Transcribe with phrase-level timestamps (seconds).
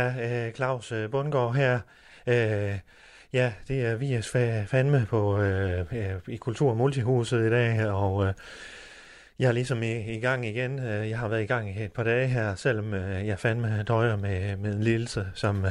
[0.00, 1.80] Ja, øh, Claus øh, Bundgaard her.
[2.26, 2.78] Øh,
[3.32, 5.42] ja, det er vi er fandme på,
[6.28, 8.34] i Kultur- og Multihuset i dag, og
[9.38, 10.78] jeg er ligesom i, i gang igen.
[10.78, 14.56] Jeg har været i gang i et par dage her, selvom jeg fandme døjer med,
[14.56, 15.64] med en lidelse, som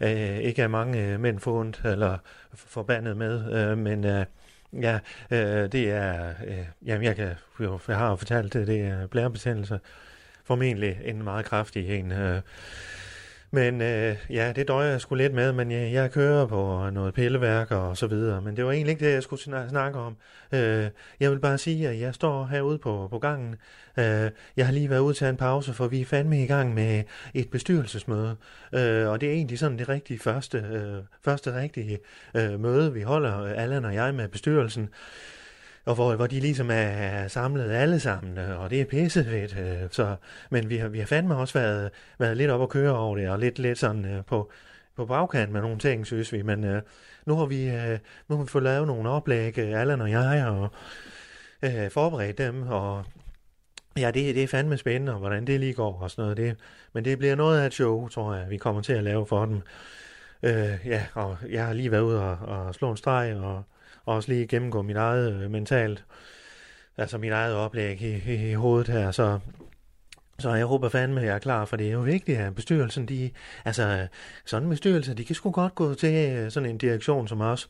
[0.00, 2.18] øh, ikke er mange mænd forundt eller
[2.54, 4.04] forbandet med, øh, men...
[4.04, 4.24] Øh,
[4.82, 4.98] Ja,
[5.30, 7.34] øh, det er, øh, jamen jeg, kan,
[7.88, 9.80] jeg har jo fortalt det, det er blærebetændelse.
[10.44, 12.12] Formentlig en meget kraftig en.
[12.12, 12.40] Øh,
[13.50, 17.14] men øh, ja, det døjer jeg sgu lidt med, men jeg, jeg kører på noget
[17.14, 18.42] pilleværk og så videre.
[18.42, 20.16] Men det var egentlig ikke det, jeg skulle snakke om.
[20.52, 20.88] Øh,
[21.20, 23.56] jeg vil bare sige, at jeg står herude på, på gangen.
[23.98, 26.74] Øh, jeg har lige været ude til en pause, for vi er fandme i gang
[26.74, 27.02] med
[27.34, 28.36] et bestyrelsesmøde.
[28.74, 31.98] Øh, og det er egentlig sådan det rigtige første, øh, første rigtige
[32.34, 34.88] øh, møde, vi holder, Allan og jeg, med bestyrelsen
[35.84, 39.58] og hvor, hvor de ligesom er samlet alle sammen, og det er pissefedt.
[39.58, 40.16] Øh, så,
[40.50, 43.30] men vi har, vi har fandme også været, været lidt op at køre over det,
[43.30, 44.50] og lidt, lidt sådan øh, på,
[44.96, 46.42] på bagkant med nogle ting, synes vi.
[46.42, 46.82] Men øh,
[47.26, 50.46] nu, har vi, øh, nu har vi fået lavet nogle oplæg, øh, Allan og jeg,
[50.46, 50.68] og
[51.62, 53.04] øh, forberedt dem, og
[53.98, 56.36] ja, det, det er fandme spændende, hvordan det lige går og sådan noget.
[56.36, 56.56] Det,
[56.92, 59.44] men det bliver noget af et show, tror jeg, vi kommer til at lave for
[59.44, 59.60] dem.
[60.42, 63.62] Øh, ja, og jeg har lige været ude og, og slå en streg, og
[64.10, 66.04] og også lige gennemgå mit eget øh, mentalt,
[66.96, 69.38] altså mit eget oplæg i, i, i hovedet her, så
[70.38, 73.06] så jeg håber fandme, at jeg er klar, for det er jo vigtigt, at bestyrelsen,
[73.06, 73.30] de,
[73.64, 74.06] altså
[74.44, 77.68] sådan en bestyrelse, de kan sgu godt gå til øh, sådan en direktion som os.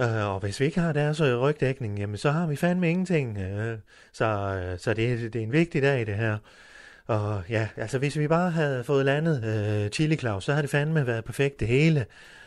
[0.00, 3.38] Øh, og hvis vi ikke har deres øh, rygdækning, jamen så har vi fandme ingenting.
[4.12, 4.28] så
[4.78, 6.38] så det, det er en vigtig dag, det her.
[7.06, 10.70] Og ja, altså hvis vi bare havde fået landet øh, Chili Claus, så havde det
[10.70, 12.06] fandme været perfekt det hele.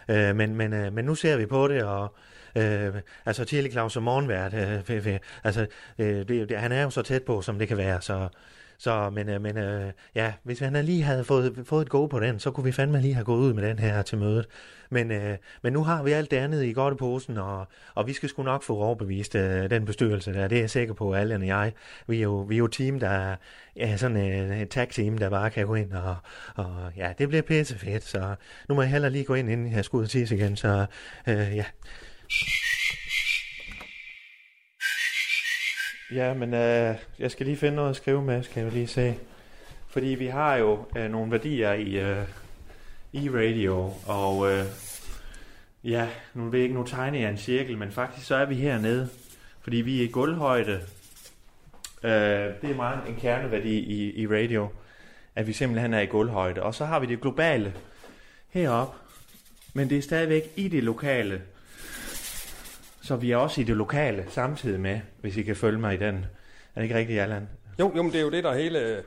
[0.10, 2.16] Øh, men, men, øh, men nu ser vi på det, og
[2.58, 2.96] øh,
[3.26, 5.68] altså Chili Claus som morgenvært, øh, altså
[6.00, 8.30] øh, det, det, han er jo så tæt på, som det kan være, så
[8.80, 12.20] så, men, øh, men øh, ja, hvis han lige havde fået, fået et go på
[12.20, 14.46] den, så kunne vi fandme lige have gået ud med den her til mødet.
[14.90, 18.14] Men, øh, men nu har vi alt det andet i godt posen, og, og vi
[18.14, 20.48] skal sgu nok få overbevist øh, den bestyrelse der.
[20.48, 21.74] Det er jeg sikker på, alle og jeg.
[22.08, 23.36] Vi er jo, vi er jo team, der er
[23.76, 26.16] ja, sådan øh, et tag-team, der bare kan gå ind, og,
[26.56, 28.04] og ja, det bliver pisse fedt.
[28.04, 28.36] Så
[28.70, 30.56] nu må jeg heller lige gå ind, inden jeg skal ud og tisse igen.
[30.56, 30.86] Så
[31.28, 31.66] øh, ja.
[36.12, 39.16] Ja, men øh, jeg skal lige finde noget at skrive med, skal jeg lige se.
[39.88, 42.24] Fordi vi har jo øh, nogle værdier i, øh,
[43.14, 44.66] i radio, og øh,
[45.84, 48.56] ja, nu ved jeg ikke, nu tegner jeg en cirkel, men faktisk så er vi
[48.56, 49.10] hernede,
[49.62, 50.82] fordi vi er i gulvhøjde.
[52.04, 52.12] Øh,
[52.62, 54.70] det er meget en kerneværdi i, i radio,
[55.36, 56.64] at vi simpelthen er i gulvhøjde.
[56.64, 57.74] Og så har vi det globale
[58.50, 58.98] heroppe,
[59.74, 61.42] men det er stadigvæk i det lokale.
[63.08, 65.98] Så vi er også i det lokale samtidig med, hvis I kan følge mig i
[65.98, 66.16] den.
[66.16, 66.20] Er
[66.76, 67.50] det ikke rigtigt, Allan?
[67.80, 69.04] Jo, jo men det er jo det, der er hele øh,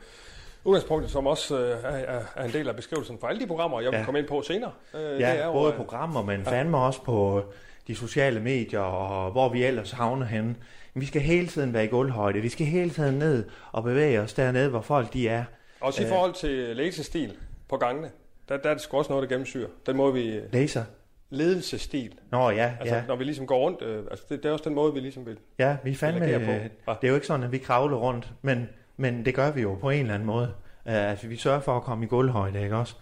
[0.64, 3.90] udgangspunktet, som også øh, er, er en del af beskrivelsen for alle de programmer, jeg
[3.90, 4.04] vil ja.
[4.04, 4.72] komme ind på senere.
[4.94, 6.50] Øh, ja, det er både jo, programmer, men ja.
[6.50, 7.44] fandme også på
[7.86, 10.54] de sociale medier, og hvor vi ellers havner henne.
[10.94, 12.40] Vi skal hele tiden være i gulvhøjde.
[12.40, 15.44] Vi skal hele tiden ned og bevæge os dernede, hvor folk de er.
[15.80, 17.36] Også i forhold til læsestil
[17.68, 18.10] på gangene,
[18.48, 19.68] der, der er det sgu også noget, der gennemsyrer.
[19.86, 20.40] Den måde, vi...
[20.52, 20.84] Læser?
[21.30, 22.12] Ledelsesstil.
[22.30, 23.02] Nå ja, altså, ja.
[23.08, 25.26] når vi ligesom går rundt, øh, altså det, det er også den måde, vi ligesom
[25.26, 26.50] vil Ja, vi fandme, på.
[26.50, 26.96] Ja.
[27.00, 29.74] det er jo ikke sådan, at vi kravler rundt, men, men det gør vi jo
[29.74, 30.52] på en eller anden måde.
[30.86, 32.94] Uh, altså vi sørger for at komme i gulvhøjde, ikke også?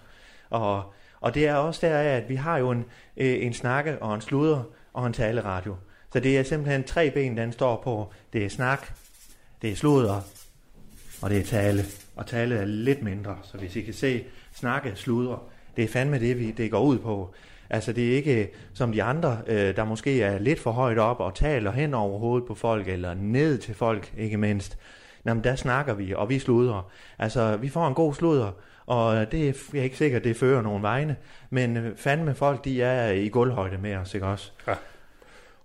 [0.51, 0.83] Og,
[1.21, 2.85] og det er også der, at vi har jo en,
[3.17, 4.63] øh, en snakke og en sluder
[4.93, 5.77] og en taleradio.
[6.13, 8.13] Så det er simpelthen tre ben, den står på.
[8.33, 8.93] Det er snak,
[9.63, 10.21] det er sluder,
[11.23, 11.85] og det er tale.
[12.17, 15.39] Og tale er lidt mindre, så hvis I kan se snakke, sludre,
[15.77, 17.35] det er fandme det, vi, det går ud på.
[17.71, 21.21] Altså det er ikke som de andre, øh, der måske er lidt for højt op
[21.21, 24.79] og taler hen over hovedet på folk, eller ned til folk ikke mindst.
[25.27, 26.91] Jamen der snakker vi, og vi sluder.
[27.19, 28.53] Altså vi får en god sluder,
[28.87, 31.17] og det er jeg er ikke sikkert, det fører nogen vegne,
[31.51, 34.53] men øh, fandme folk, de er i gulvhøjde med os, ikke også?
[34.69, 34.75] Ja.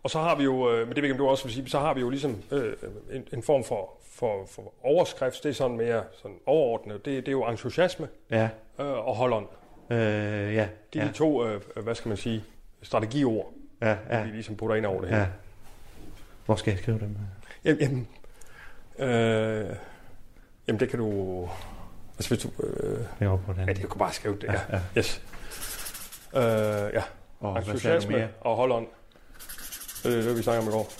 [0.03, 1.79] Og så har vi jo, øh, men det ved jeg, du også vil sige, så
[1.79, 2.73] har vi jo ligesom øh,
[3.11, 7.27] en, en form for, for, for overskrift, det er sådan mere sådan overordnet, det, det
[7.27, 8.49] er jo entusiasme ja.
[8.79, 9.47] øh, og holdånd.
[9.93, 10.67] Øh, ja.
[10.93, 11.07] Det er ja.
[11.07, 12.43] de to, øh, hvad skal man sige,
[12.83, 14.23] strategiord, ja, ja.
[14.23, 15.19] vi ligesom putter ind over det her.
[15.19, 15.25] Ja.
[16.45, 17.17] Hvor skal jeg skrive dem?
[17.63, 18.07] Jamen, jamen,
[18.99, 19.75] øh,
[20.67, 21.49] jamen det kan du...
[22.17, 22.63] Altså hvis du...
[22.63, 23.67] Øh, det er på den.
[23.67, 24.53] Ja, det kan bare skrive det, ja.
[24.53, 24.59] ja.
[24.71, 24.99] ja.
[24.99, 25.21] Yes.
[26.35, 26.41] Øh,
[26.93, 27.03] ja,
[27.39, 27.57] Og mere?
[27.57, 28.87] entusiasme og Holland.
[30.03, 30.91] Det er det, vi snakker om i går.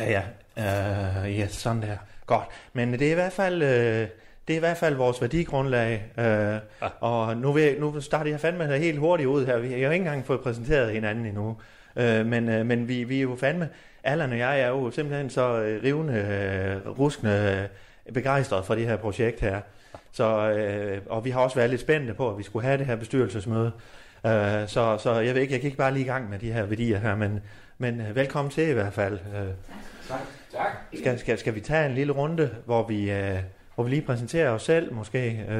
[0.00, 0.22] Ja, ja.
[0.56, 1.96] Uh, ja, sådan der.
[2.26, 2.44] Godt.
[2.72, 3.62] Men det er i hvert fald...
[3.62, 4.08] Uh,
[4.50, 6.60] det er i hvert fald vores værdigrundlag, uh, ja.
[7.00, 9.58] og nu, vil jeg, nu starter jeg fandme helt hurtigt ud her.
[9.58, 11.56] Vi har jo ikke engang fået præsenteret hinanden endnu.
[11.96, 13.68] Uh, men, uh, men vi, vi er jo fandme,
[14.04, 17.68] Allan og jeg er jo simpelthen så uh, rivende, uh, ruskende
[18.06, 19.60] uh, begejstrede for det her projekt her.
[20.12, 20.52] Så,
[21.06, 22.96] uh, og vi har også været lidt spændte på, at vi skulle have det her
[22.96, 23.72] bestyrelsesmøde.
[24.24, 24.30] Uh,
[24.66, 26.98] så, så jeg ved ikke, jeg gik bare lige i gang med de her værdier
[26.98, 27.40] her, men,
[27.78, 29.12] men uh, velkommen til i hvert fald.
[29.12, 29.48] Uh,
[30.08, 30.20] Tak.
[30.52, 31.00] Tak.
[31.00, 33.38] skal, skal, skal vi tage en lille runde, hvor vi, uh,
[33.80, 35.44] hvor vi lige præsenterer os selv måske?
[35.48, 35.54] Uh,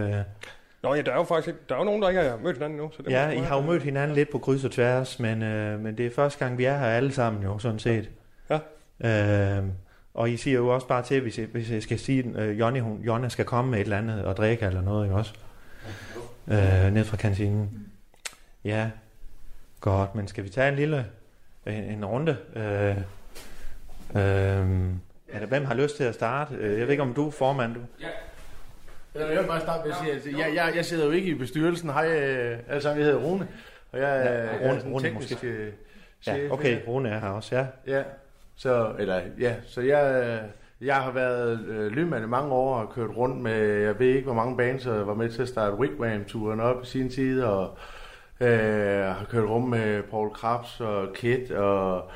[0.82, 2.78] Nå ja, der er jo faktisk der er jo nogen, der ikke har mødt hinanden
[2.78, 2.90] nu.
[2.96, 5.80] Så det ja, I har jo mødt hinanden lidt på kryds og tværs, men, uh,
[5.80, 8.10] men det er første gang, vi er her alle sammen jo, sådan set.
[8.50, 9.58] Ja.
[9.58, 9.64] Uh,
[10.14, 13.00] og I siger jo også bare til, hvis jeg, hvis jeg skal sige, Jonny, hun,
[13.02, 15.34] Jonna skal komme med et eller andet og drikke eller noget, ikke også?
[16.46, 17.86] Uh, ned fra kantinen.
[18.64, 18.90] Ja,
[19.80, 21.06] godt, men skal vi tage en lille
[21.66, 22.36] en, en runde?
[22.56, 22.96] Uh,
[24.20, 26.54] uh, er der, hvem har lyst til at starte?
[26.54, 27.80] Uh, jeg ved ikke, om du er formand, du?
[29.14, 31.34] Jeg vil bare starte med at sige, at jeg, jeg, jeg sidder jo ikke i
[31.34, 31.90] bestyrelsen.
[31.90, 33.48] Hej, øh, alle sammen, jeg hedder Rune.
[33.92, 35.46] Og jeg, Ja, er- Rune- er sådan Rune teknisk måske.
[35.46, 35.72] øh,
[36.26, 36.50] Ja, chef.
[36.52, 36.80] okay, her.
[36.88, 37.66] Rune er her også, ja.
[37.86, 38.02] Ja,
[38.56, 42.92] så, eller, ja, så jeg, øh, jeg har været øh, lydmand i mange år og
[42.94, 45.76] kørt rundt med, jeg ved ikke hvor mange bands, og var med til at starte
[45.76, 47.78] Wigwam-turen op i sin tid, og
[48.40, 52.10] øh, har kørt rundt med Paul Krabs og Kit, og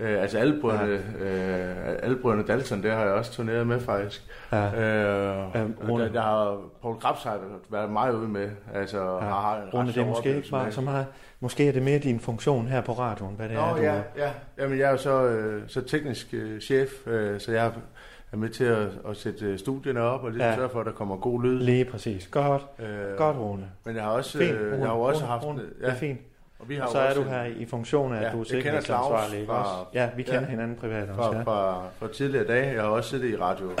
[0.00, 4.24] øh, altså alle brødrene, øh, alle brødrene Dalton, der har jeg også turneret med faktisk.
[4.52, 4.64] ja.
[4.66, 6.04] Øh, og Rune.
[6.04, 7.38] der, der har Paul Krabs har
[7.70, 8.50] været meget ude med.
[8.74, 9.04] Altså, Ja.
[9.18, 11.06] har, har Rune, det er måske ikke bare så meget,
[11.40, 13.94] måske er det mere din funktion her på radioen, hvad det er, Nå, du ja,
[14.16, 14.30] ja.
[14.58, 17.72] Jamen, jeg er jo så, øh, så teknisk øh, chef, øh, så jeg
[18.32, 20.50] er med til at, at sætte øh, studierne op og lige Ja.
[20.50, 20.56] ja.
[20.56, 21.58] sørge for, at der kommer god lyd.
[21.60, 22.26] Lige præcis.
[22.28, 22.86] Godt, Øh,
[23.16, 23.64] godt Rune.
[23.84, 24.76] Men jeg har også, Fint, øh, Rune.
[24.80, 25.44] jeg har også Rune, haft...
[25.44, 25.62] Rune.
[25.80, 26.20] Ja, Det er fint.
[26.60, 28.44] Og vi har Og så er du her i funktion af, at Ja, du er
[28.44, 29.90] sikkerhedsansvarlig, ikke fra- også?
[29.94, 30.46] Ja, vi kender Ja.
[30.46, 31.42] hinanden privat også, fra, ja.
[31.42, 32.72] fra, fra tidligere dage.
[32.74, 33.76] Jeg har også siddet i radio øh,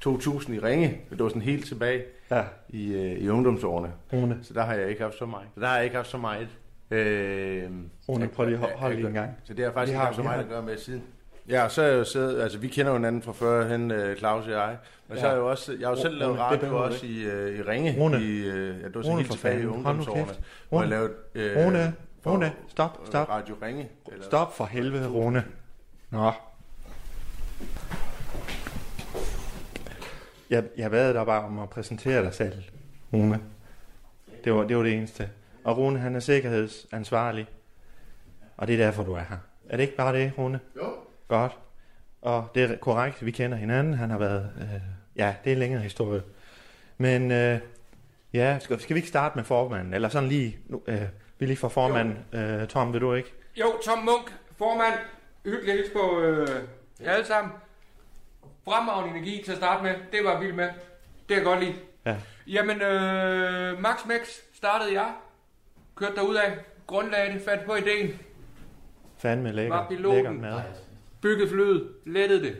[0.00, 1.00] 2000 i Ringe.
[1.10, 3.92] Det var sådan helt tilbage Ja, i, øh, i ungdomsårene.
[4.12, 4.38] Rune.
[4.42, 5.46] Så der har jeg ikke haft så meget.
[5.54, 6.48] Så der har jeg ikke haft så meget.
[6.90, 7.62] Øh,
[8.08, 9.30] Rune, prøv lige at holde lige en gang.
[9.44, 11.02] Så det har faktisk Vi ikke har- haft så meget har- at gøre med siden.
[11.48, 14.16] Ja, så er jeg jo siddet, altså vi kender jo hinanden fra før, hen øh,
[14.16, 14.76] Claus og jeg.
[15.08, 15.28] Men så Ja.
[15.28, 17.96] har jeg jo også, jeg har jo selv lavet radio også i, øh, i Ringe.
[18.00, 18.16] Rune.
[18.22, 20.24] I, øh, ja, det var så Rune helt tilbage i ungdomsårene.
[20.68, 20.90] Hvor jeg Rune.
[20.90, 21.94] lavede øh, Rune,
[22.26, 23.28] Rune, stop, stop.
[23.28, 23.88] Radio Ringe.
[24.12, 25.44] Eller, Stop for helvede, Rune.
[26.10, 26.32] Nå.
[30.50, 32.52] Jeg, jeg bad dig bare om at præsentere dig selv,
[33.12, 33.40] Rune.
[34.44, 35.28] Det var, det var det eneste.
[35.64, 37.46] Og Rune, han er sikkerhedsansvarlig.
[38.56, 39.36] Og det er derfor, du er her.
[39.68, 40.60] Er det ikke bare det, Rune?
[40.76, 40.82] Jo.
[41.32, 41.58] Godt.
[42.22, 43.94] Og det er korrekt, vi kender hinanden.
[43.94, 44.50] Han har været...
[44.60, 44.80] Øh,
[45.16, 46.22] ja, det er en længere historie.
[46.98, 47.58] Men øh,
[48.32, 49.94] ja, skal, skal vi ikke starte med formanden?
[49.94, 50.58] Eller sådan lige...
[50.66, 51.02] Nu, øh,
[51.38, 52.18] vi lige får formanden.
[52.32, 53.32] Øh, Tom, vil du ikke?
[53.60, 54.94] Jo, Tom Munk, formand.
[55.44, 56.48] Hyggeligt at hilse på øh,
[57.04, 57.52] jer alle sammen.
[58.64, 59.94] Fremragende energi til at starte med.
[60.12, 60.68] Det var jeg vild med.
[61.28, 61.74] Det jeg godt lide.
[62.06, 62.16] Ja.
[62.46, 65.12] Jamen, øh, Max Mex startede jeg.
[65.94, 66.52] Kørte derud af.
[66.86, 67.42] Grundlagde det.
[67.42, 68.18] Fandt på ideen.
[69.18, 70.16] Fandme lækker, Var piloten.
[70.16, 70.60] lækker mad.
[71.22, 71.88] Byggede flyet.
[72.06, 72.56] Lettede det.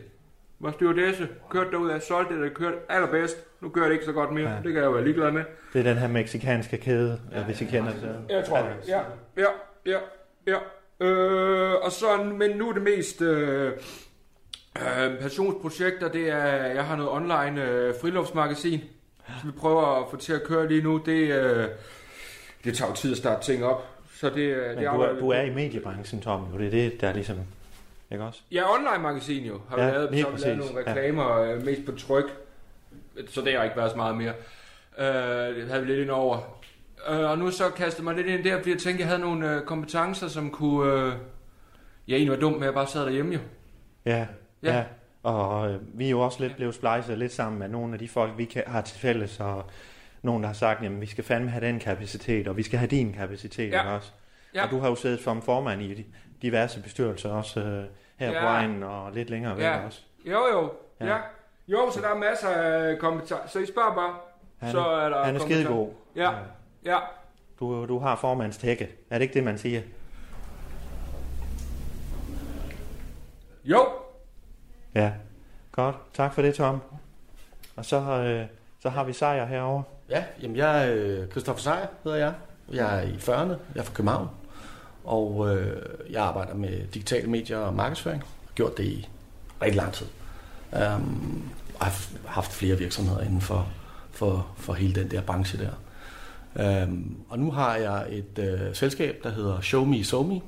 [0.61, 1.29] Var stewardesse.
[1.51, 2.03] Kørte derud af.
[2.03, 2.55] Solgte det.
[2.55, 3.37] Kørte allerbedst.
[3.61, 4.51] Nu kører det ikke så godt mere.
[4.51, 4.57] Ja.
[4.57, 5.45] Det kan jeg jo være ligeglad med.
[5.73, 8.17] Det er den her meksikanske kæde, ja, hvis I kender det.
[8.29, 8.89] Jeg tror det.
[8.89, 9.01] Ja,
[9.37, 9.47] ja,
[9.87, 9.99] ja,
[10.47, 10.59] ja.
[11.07, 12.07] Øh, og så,
[12.39, 13.73] men nu er det mest øh,
[14.79, 18.81] øh, passionsprojekter, det er, jeg har noget online øh, friluftsmagasin,
[19.41, 21.01] som vi prøver at få til at køre lige nu.
[21.07, 21.69] Det, øh,
[22.65, 23.87] det tager jo tid at starte ting op.
[24.15, 26.59] Så det, øh, Men det du er, du er i mediebranchen, Tom, jo.
[26.59, 27.37] Det er det, der er ligesom...
[28.13, 28.41] Ikke også?
[28.51, 29.61] Ja, online magasin jo.
[29.69, 31.57] Har vi Ja, lavet, lige så har vi lavet nogle reklamer, ja.
[31.57, 32.25] mest på tryk.
[33.29, 34.33] Så det har ikke været så meget mere.
[34.99, 36.61] Øh, det havde vi lidt ind over.
[37.11, 39.55] Øh, og nu så kastede mig lidt ind der, fordi jeg tænkte, jeg havde nogle
[39.57, 40.93] øh, kompetencer, som kunne...
[40.93, 41.13] Øh,
[42.09, 43.41] ja, egentlig var dumt med, at jeg bare sad derhjemme jo.
[44.05, 44.27] Ja, Ja.
[44.63, 44.77] ja.
[44.77, 44.85] ja.
[45.23, 48.09] Og øh, vi er jo også lidt blevet splejset lidt sammen med nogle af de
[48.09, 49.65] folk, vi kan, har til fælles, og
[50.23, 52.89] nogen, der har sagt, jamen vi skal fandme have den kapacitet, og vi skal have
[52.91, 53.95] din kapacitet Ja.
[53.95, 54.11] også.
[54.55, 54.65] Ja.
[54.65, 56.07] Og du har jo siddet som formand i
[56.43, 57.85] diverse bestyrelser også øh,
[58.23, 58.41] her Ja.
[58.41, 59.87] på vejen og lidt længere væk Ja.
[59.87, 60.01] også.
[60.27, 60.73] Jo, jo.
[61.01, 61.07] Ja.
[61.07, 61.13] Ja.
[61.13, 61.19] ja.
[61.69, 63.37] Jo, så der er masser af kompetencer.
[63.47, 64.15] Så I spørger bare,
[64.59, 65.91] Han, så er der han er skidegod.
[66.17, 66.31] Ja,
[66.85, 66.99] ja.
[67.61, 68.91] Du, du har formandens tække.
[69.11, 69.81] Er det ikke det, man siger?
[73.65, 73.87] Jo,
[74.95, 75.13] Ja.
[75.73, 75.97] Godt.
[76.15, 76.81] Tak for det, Tom.
[77.77, 78.47] Og så, øh,
[78.81, 79.83] så har vi sejr herovre.
[80.11, 82.35] Ja, jamen jeg er øh, Christoffer Sejer, hedder jeg.
[82.73, 84.29] Jeg er i 40'erne, jeg er fra København,
[85.05, 88.21] og øh, jeg arbejder med digitale medier og markedsføring.
[88.21, 89.09] Jeg har gjort det i
[89.63, 90.07] rigtig lang tid.
[90.97, 93.69] Um, og har haft flere virksomheder inden for,
[94.11, 95.73] for, for hele den der branche der.
[96.57, 100.41] Øhm, og nu har jeg et øh, selskab, der hedder Show Me So Me,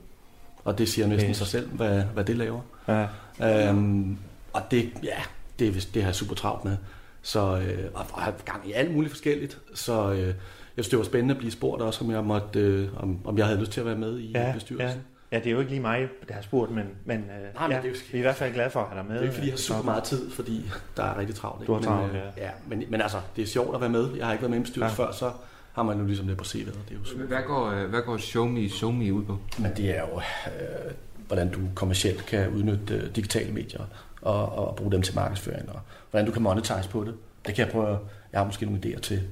[0.65, 1.37] og det siger næsten Yes.
[1.37, 2.61] sig selv, hvad, hvad det laver.
[2.89, 3.69] Ja.
[3.69, 4.19] Øhm,
[4.53, 5.17] og det, ja,
[5.59, 6.77] det, er det har jeg super travlt med.
[7.23, 9.59] Så, øh, og jeg har gang i alt muligt forskelligt.
[9.75, 10.35] Så øh,
[10.77, 13.39] jeg synes, det var spændende at blive spurgt også, om jeg, måtte, øh, om, om
[13.39, 15.01] jeg havde lyst til at være med i Ja, bestyrelsen.
[15.33, 17.77] Ja, det er jo ikke lige mig, der har spurgt, men, men, øh, Nej, men
[17.77, 19.15] ja, det er jo- vi er i hvert fald glade for at have dig med.
[19.15, 21.63] Det er ikke, fordi jeg har super meget tid, fordi der er rigtig travlt.
[21.63, 21.67] ikke?
[21.67, 22.45] Du har men, travlt, øh, ja.
[22.45, 22.51] ja.
[22.69, 24.09] Men, men altså, det er sjovt at være med.
[24.17, 25.09] Jeg har ikke været med i en bestyrelse Ja.
[25.09, 25.31] før, så
[25.73, 26.59] har man jo ligesom det på CV'et.
[26.59, 27.25] Det er jo super.
[27.25, 29.39] Hvad går, øh, hvad går Show Me, Show Me ud på?
[29.59, 30.17] Men det er jo,
[30.47, 30.93] øh,
[31.27, 33.81] hvordan du kommercielt kan udnytte øh, digitale medier
[34.23, 37.15] og, og bruge dem til markedsføring, og hvordan du kan monetize på det.
[37.47, 37.89] Det kan jeg prøve.
[37.89, 37.99] at-
[38.33, 39.23] Jeg har måske nogle idéer til,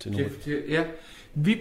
[0.00, 0.30] til nogle.
[0.68, 0.84] Ja,
[1.34, 1.60] vi,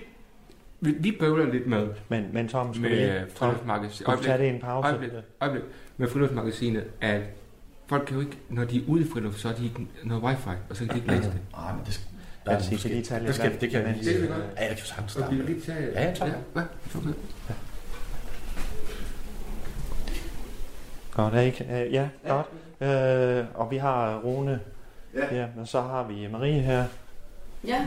[0.79, 3.95] vi, vi bøvler lidt med, Men, men Tom, skal med vi øh, lige Tom, friluftsmagasinet.
[3.95, 4.87] skal vi tage det en pause?
[4.89, 5.63] øjeblik, øjeblik,
[5.97, 7.21] med friluftsmagasinet, at
[7.87, 10.23] folk kan jo ikke, når de er ude i friluft, så er de ikke noget
[10.23, 11.39] wifi, og så kan de ikke læse det.
[11.51, 12.07] Nej, men det skal,
[12.47, 14.13] Ja, er kan lige tage lidt det, skal, det kan vi lige.
[14.13, 14.39] Det vi godt.
[14.57, 15.31] Ja, det kan vi sagtens starte.
[15.31, 15.91] vi kan lige tage...
[15.91, 16.29] Ja, ja, tak.
[16.53, 16.63] Hvad?
[16.95, 17.09] Okay.
[21.11, 21.85] Godt, er ikke?
[21.85, 22.47] Øh, ja, godt.
[22.81, 24.59] Øh, og vi har Rune.
[25.13, 25.35] Ja.
[25.35, 25.47] ja.
[25.57, 26.85] Og så har vi Marie her.
[27.67, 27.85] Ja,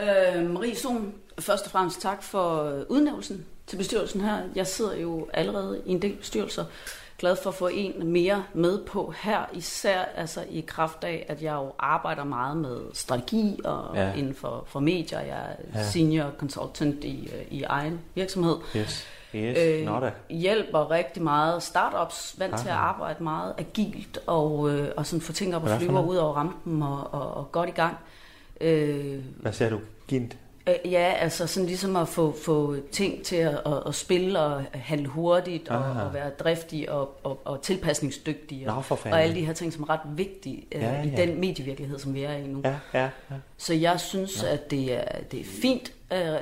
[0.00, 4.38] øh, Marie Sohn, først og fremmest tak for øh, udnævnelsen til bestyrelsen her.
[4.54, 6.64] Jeg sidder jo allerede i en del bestyrelser.
[7.18, 11.42] Glad for at få en mere med på her, især altså i kraft af, at
[11.42, 14.12] jeg jo arbejder meget med strategi og Ja.
[14.14, 15.20] inden for, for medier.
[15.20, 15.84] Jeg er Ja.
[15.90, 18.56] senior consultant i, øh, i egen virksomhed.
[18.76, 19.06] Yes.
[19.34, 22.82] Yes, Øh, hjælper rigtig meget startups, vant til at Aha.
[22.84, 26.06] arbejde meget agilt og, øh, og sådan få ting op og flyver noget?
[26.08, 27.96] ud over rampen og, og, og godt i gang.
[28.60, 29.80] Øh, Hvad siger du?
[30.08, 30.36] Gint?
[30.68, 34.64] Øh, Ja, altså sådan ligesom at få, få ting til at, at, at spille og
[34.72, 36.00] handle hurtigt og, Aha.
[36.04, 39.12] og være driftig og, og, og tilpasningsdygtig Nå, og, fanden.
[39.12, 41.98] og alle de her ting, som er ret vigtige øh, Ja, ja, i den medievirkelighed,
[41.98, 42.60] som vi er i nu.
[42.64, 42.74] Ja.
[42.94, 43.36] Ja, ja.
[43.56, 44.52] Så jeg synes, ja.
[44.52, 45.92] at det er, det er fint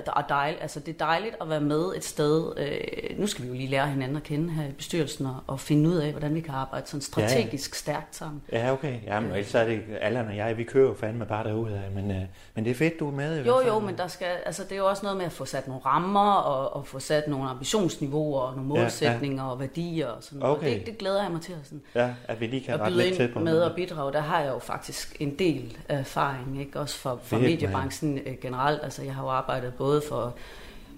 [0.06, 0.62] og dejligt.
[0.62, 2.52] Altså, det er dejligt at være med et sted.
[2.56, 5.61] Øh, nu skal vi jo lige lære hinanden at kende her i bestyrelsen og, og
[5.61, 7.28] finde ud af, hvordan vi kan arbejde sådan Ja, ja.
[7.28, 8.42] strategisk stærkt sammen.
[8.52, 8.99] Ja, okay.
[9.06, 11.78] Jamen, ellers er det Allan og jeg, vi kører jo fandme bare derudad.
[11.94, 12.16] Men, øh,
[12.54, 14.73] men det er fedt, du er med i Jo, jo, men der skal, altså, det
[14.73, 17.49] er jo også noget med at få sat nogle rammer og, og få sat nogle
[17.50, 18.85] ambitionsniveauer og nogle Ja, ja.
[18.85, 20.56] målsætninger og værdier og sådan noget.
[20.56, 20.78] Okay.
[20.78, 23.33] Det, det glæder jeg mig til sådan, Ja, at vi lige kan at byde ind
[23.33, 24.12] på med at bidrage.
[24.12, 26.80] Der har jeg jo faktisk en del erfaring, ikke?
[26.80, 28.80] også for, for mediebranchen øh, generelt.
[28.83, 30.35] Altså, jeg har jo arbejdet både for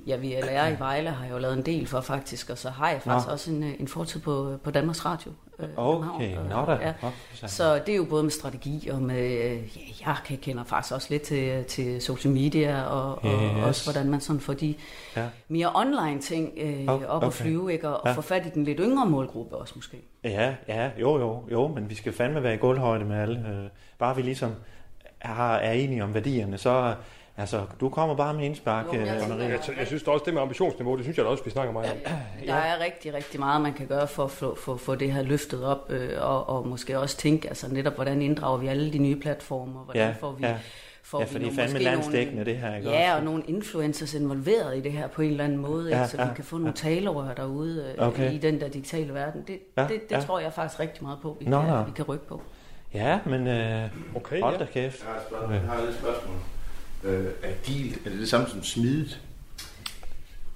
[0.07, 2.71] Ja, vi LR i Vejle har jeg jo lavet en del for faktisk, og så
[2.71, 3.33] har jeg faktisk Nå.
[3.33, 5.33] også en, en fortid på, på Danmarks Radio.
[5.59, 6.73] øh, Okay, nå da.
[6.73, 6.93] Ja.
[7.49, 10.95] Så- det er jo både med strategi og med, øh, ja, jeg kan- kender faktisk
[10.95, 13.67] også lidt til, til social media og, og Yes.
[13.67, 14.75] også hvordan man sådan får de
[15.17, 15.27] Ja.
[15.49, 17.31] mere online ting øh, Oh, op og okay.
[17.31, 17.89] flyve, ikke?
[17.89, 18.13] Og, Ja.
[18.13, 19.97] få fat i den lidt yngre målgruppe også måske.
[20.25, 23.39] Ja, ja, jo, jo, jo, men vi skal fandme være i gulvhøjde med alle.
[23.49, 24.51] Øh, bare vi ligesom
[25.21, 26.95] er, er enige om værdierne, så
[27.37, 29.49] altså, du kommer bare med indspark, Jo, jeg øh, Marie.
[29.49, 31.93] Jeg, jeg synes også, det med ambitionsniveau, det synes jeg da også, vi snakker meget
[31.93, 31.97] om.
[32.47, 35.23] Der er rigtig, rigtig meget, man kan gøre for at få, få, få det her
[35.23, 38.99] løftet op, øh, og, og måske også tænke, altså netop, hvordan inddrager vi alle de
[38.99, 40.45] nye platformer, hvordan Ja, får vi...
[40.47, 40.57] ja.
[41.03, 43.19] Får Ja, vi for det er nogle- fandme landsdækkende, det her, ikke Ja, også?
[43.19, 46.09] og nogle influencers involveret i det her på en eller anden måde, Ja, ikke?
[46.11, 48.33] så ja, vi kan få nogle talerør derude øh, Okay.
[48.33, 49.45] i den der digitale verden.
[49.47, 50.21] Det, Ja, det, det ja.
[50.21, 51.83] tror jeg faktisk rigtig meget på, vi, Nå, kan, nå.
[51.83, 52.43] vi kan rykke på.
[52.95, 53.83] Ja, men øh,
[54.17, 54.59] Okay, hold ja.
[54.61, 55.05] da kæft.
[55.05, 55.53] Jeg har et spørgsmål.
[55.53, 56.37] Jeg har et spørgsmål.
[57.07, 59.21] Øh, agil, er det det samme som smidigt?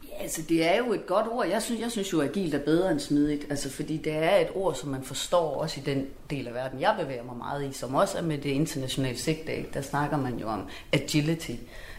[0.09, 1.47] Ja, altså det er jo et godt ord.
[1.47, 3.47] Jeg synes, jeg synes jo, at agilt er bedre end smidigt.
[3.50, 6.80] Altså fordi det er et ord, som man forstår også i den del af verden,
[6.80, 9.54] jeg bevæger mig meget i, som også er med det internationale sigte.
[9.57, 9.69] ikke?
[9.75, 11.50] Der snakker man jo om agility.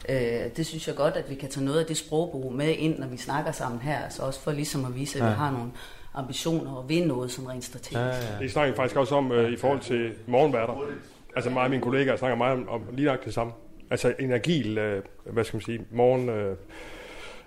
[0.09, 0.17] Øh,
[0.57, 3.07] det synes jeg godt, at vi kan tage noget af det sprogbrug med ind, når
[3.07, 3.99] vi snakker sammen her.
[3.99, 5.35] Altså også for ligesom at vise, at vi Ja.
[5.35, 5.71] har nogle
[6.13, 7.95] ambitioner og vil noget som rent strategisk.
[7.99, 8.39] Ja, ja.
[8.39, 10.83] Det snakker vi faktisk også om øh, i forhold til morgenværter.
[11.35, 13.53] Altså mig og mine kollegaer snakker meget om, om lige nok det samme.
[13.91, 16.29] Altså en agil, øh, hvad skal man sige, morgen...
[16.29, 16.57] Øh,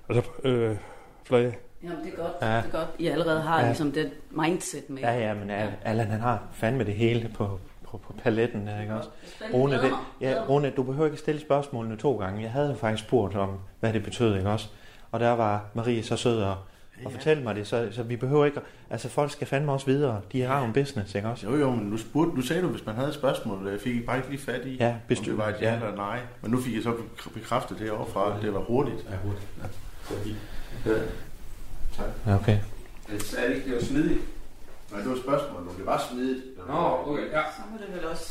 [0.08, 0.76] altså, øh,
[1.24, 1.56] flage.
[1.82, 2.32] Jamen, det er godt.
[2.42, 2.46] Ja.
[2.54, 2.56] Ja.
[2.56, 2.88] Det er godt.
[2.98, 3.60] I allerede har Ja.
[3.62, 3.66] ja.
[3.68, 5.02] ligesom det mindset med.
[5.02, 8.80] Ja, ja, men Al- Allan, han har fandme det hele på, på, på paletten, der,
[8.80, 9.08] ikke også?
[9.54, 10.34] Rune, det, ja.
[10.48, 12.42] Rune, du behøver ikke stille spørgsmålene to gange.
[12.42, 14.68] Jeg havde faktisk spurgt om, hvad det betød, ikke også?
[15.12, 16.56] Og der var Marie så sød og,
[17.04, 18.60] og fortælle mig det, så, så vi behøver ikke...
[18.90, 20.20] Altså, folk skal fandme også videre.
[20.32, 21.46] De har jo en business, ikke også?
[21.46, 24.06] Jo, jo, men nu, spurgte, nu sagde du, hvis man havde et spørgsmål, jeg fik
[24.06, 25.74] bare ikke lige fat i, Ja, om bestyr- det var et ja ja.
[25.74, 26.20] eller nej.
[26.42, 29.06] Men nu fik jeg så bek- bekræftet det overfra, at det var hurtigt.
[29.10, 29.46] Ja, hurtigt.
[30.86, 30.90] Ja.
[30.92, 30.98] Ja.
[31.96, 32.06] Tak.
[32.26, 32.58] Ja, okay.
[33.12, 34.20] Jeg sagde ikke, det var smidigt.
[34.90, 36.44] Nej, det var et spørgsmål, om det var smidigt.
[36.68, 37.40] Nå, okay, ja.
[37.56, 38.24] Så må det vel også...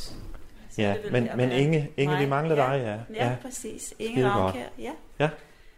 [0.72, 2.78] så Ja, er det men, men Inge, Inge, vi mangler ja.
[2.78, 3.26] dig, ja.
[3.26, 3.94] Ja, præcis.
[4.00, 4.30] Inge.
[4.30, 4.64] Ravnkær,
[5.20, 5.30] ja.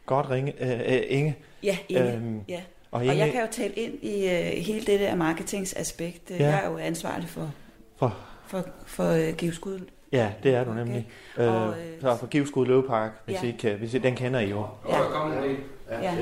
[0.06, 0.54] Godt ringe.
[0.64, 1.36] Øh, øh, Inge.
[1.64, 2.14] Ja, Inge.
[2.14, 2.62] Øhm, ja.
[2.96, 6.30] Og Og jeg kan jo tale ind i uh, hele det der marketingsaspekt.
[6.32, 6.36] Ja.
[6.36, 6.46] Ja.
[6.46, 7.52] Jeg er jo ansvarlig for,
[7.98, 9.80] For- for, for uh, Geoskud
[10.12, 11.08] Ja, det er du nemlig.
[11.38, 11.48] Okay.
[11.48, 13.44] Og, Øh, øh, så på Givskud Løvepark, hvis, Ja.
[13.44, 14.66] I ikke, hvis I, den kender I jo.
[14.90, 15.02] Ja.
[15.12, 15.56] Kommer det.
[15.92, 16.14] Ja.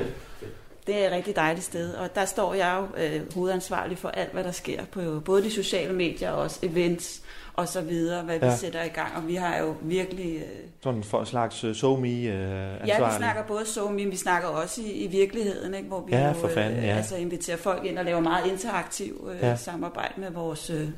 [0.86, 4.32] Det er et rigtig dejligt sted, og der står jeg jo øh, hovedansvarlig for alt,
[4.32, 7.22] hvad der sker på både de sociale medier og også events
[7.54, 8.56] og så videre, hvad vi Ja.
[8.56, 9.16] sætter i gang.
[9.16, 10.36] Og vi har jo virkelig...
[10.36, 10.42] Øh,
[10.82, 12.86] Sådan for en slags uh, SoMe uh, ansvarlig.
[12.86, 16.12] ja, vi snakker både så, men vi snakker også i, i virkeligheden, ikke, hvor vi
[16.12, 16.96] Ja, jo, for fanden, ja.
[16.96, 19.56] altså inviterer folk ind og laver meget interaktiv øh, Ja.
[19.56, 20.88] samarbejde med vores, øh,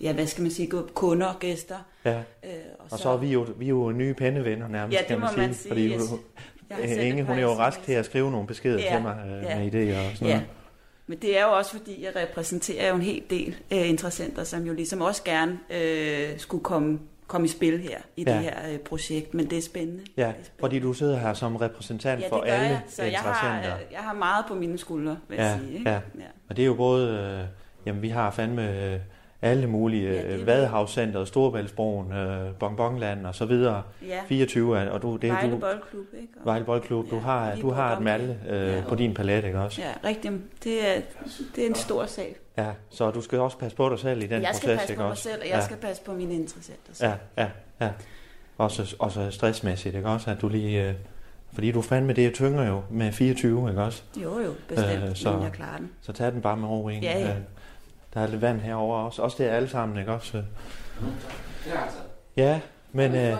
[0.00, 1.76] ja, hvad skal man sige, kunder og gæster.
[2.04, 2.18] Ja.
[2.44, 2.50] Øh,
[2.90, 5.28] Og så er vi jo, vi er jo nye pennevenner nærmest, Ja, det kan man
[5.28, 5.46] må sige.
[5.46, 6.02] man sige, Fordi yes.
[6.70, 9.16] Jeg sendt Inge, hun er jo rask til at skrive nogle beskeder Ja, til mig
[9.26, 9.58] øh, ja.
[9.58, 10.48] med idéer og sådan Ja, noget.
[11.06, 14.62] men det er jo også fordi, jeg repræsenterer jo en hel del øh, interessenter, som
[14.66, 18.32] jo ligesom også gerne øh, skulle komme, komme i spil her i Ja.
[18.34, 20.02] det her øh, projekt, men det er spændende.
[20.16, 20.50] Ja, Det er spændende.
[20.60, 22.80] fordi du sidder her som repræsentant ja, for alle jeg.
[22.88, 23.86] Så jeg har, interessenter.
[23.86, 25.78] øh, jeg har meget på mine skuldre, vil Ja, jeg sige.
[25.78, 25.90] Ikke?
[25.90, 25.98] ja.
[26.50, 27.08] Og det er jo både,
[27.40, 27.46] øh,
[27.86, 28.98] jamen vi har fandme øh,
[29.44, 30.46] alle mulige, Ja, øh.
[30.46, 33.82] Vadehavscenteret, Storbæltsbroen, øh, Bonbonland og så videre.
[34.08, 34.18] Ja.
[34.26, 36.28] 24, er- og du, det er Vejle du, Boldklub, ikke?
[36.40, 38.82] Og, Vejle Boldklub, du Ja, har, lige du har et malle øh, Ja.
[38.88, 39.80] på din palet, ikke også?
[39.82, 40.34] Ja, rigtigt.
[40.64, 41.00] Det er,
[41.56, 42.36] det er en stor sag.
[42.58, 44.92] Ja, så du skal også passe på dig selv i den jeg proces, skal passe
[44.92, 45.22] ikke på mig også?
[45.22, 45.64] selv, og jeg ja.
[45.64, 46.92] skal passe på mine interessenter.
[46.92, 47.06] Så.
[47.06, 47.48] Ja, ja,
[47.80, 47.90] ja.
[48.58, 50.30] Også, også stressmæssigt, ikke også?
[50.30, 50.88] At du lige...
[50.88, 50.94] Øh,
[51.52, 54.02] fordi du fandme, det tynger jo med 24, ikke også?
[54.22, 55.90] Jo, jo, bestemt, Øh, øh, så- men jeg klarer den.
[56.00, 57.06] Så tag den bare med ro, ikke?
[57.06, 57.34] Ja, ja.
[58.14, 59.22] Der er lidt vand herover også.
[59.22, 60.42] Også det er alle sammen, ikke også?
[61.66, 61.98] Ja, altså.
[62.36, 62.60] Ja,
[62.92, 63.14] men...
[63.14, 63.36] Øh,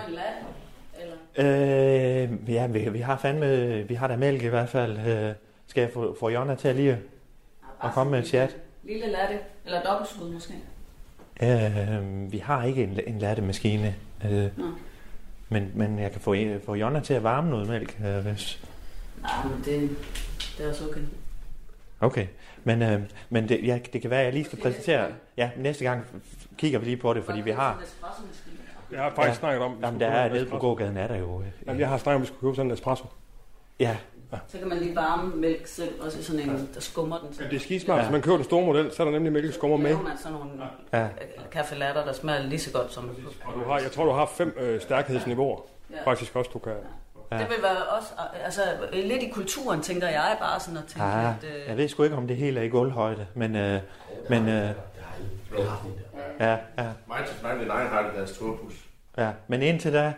[1.39, 3.83] øh, ja, vi, vi har fandme...
[3.89, 4.99] Vi har da mælk i hvert fald.
[4.99, 5.35] Øh,
[5.67, 6.99] skal jeg få, få Jonna til at lige
[7.85, 8.57] at komme med et chat?
[8.83, 10.55] Lille latte, eller dobbeltskud måske.
[11.43, 13.95] Øh, vi har ikke en, en lattemaskine.
[14.25, 14.49] Øh,
[15.49, 16.35] men, men jeg kan få,
[16.67, 18.65] få Jonna til at varme noget mælk, øh, hvis...
[19.23, 19.97] Nej, men det,
[20.59, 21.01] det er også okay.
[22.01, 22.27] Okay,
[22.65, 25.07] men, øh, men det, ja, det kan være, at jeg lige skal præsentere...
[25.37, 26.07] Ja, næste gang
[26.59, 27.83] kigger vi lige på det, fordi vi har...
[28.93, 29.35] Jeg har faktisk Ja.
[29.35, 31.41] snakket om, Jamen, der er nede på gågaden, er der jo...
[31.41, 33.05] øh, Jamen, jeg har snakket om, at vi skulle købe sådan en espresso.
[33.81, 33.97] Ja,
[34.49, 37.29] Så kan man lige varme mælk selv, også i sådan en, der skummer den.
[37.41, 37.99] Ja, det er skismart.
[37.99, 38.03] Ja.
[38.05, 39.91] Hvis man køber den store model, så er der nemlig mælkeskummer med.
[39.91, 40.51] laver man sådan nogle
[40.93, 41.03] ja.
[41.05, 41.09] øh,
[41.53, 43.11] kaffe latter, der smager lige så godt som
[43.45, 45.61] Og du har, jeg tror, du har fem øh, stærkhedsniveauer.
[45.91, 46.11] Ja.
[46.11, 46.73] Faktisk også, du kan...
[46.73, 46.79] Ja.
[47.31, 48.09] Det vil være også,
[48.45, 48.61] altså
[48.93, 52.03] lidt i kulturen, tænker jeg bare sådan at tænke, Ah, at, øh, jeg ved sgu
[52.03, 53.57] ikke, om det hele er i gulvhøjde, men...
[53.57, 53.81] Øh,
[54.31, 54.71] men øh,
[56.41, 58.75] ja, ja, Minds 99 har det deres turbus.
[59.19, 59.31] ja.
[59.49, 60.13] Men indtil da...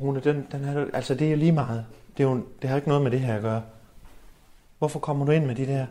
[0.00, 1.86] Rune, den, den er, altså det er jo lige meget.
[2.16, 3.62] Det, er jo, det har ikke noget med det her at gøre.
[4.78, 5.86] Hvorfor kommer du ind med de der?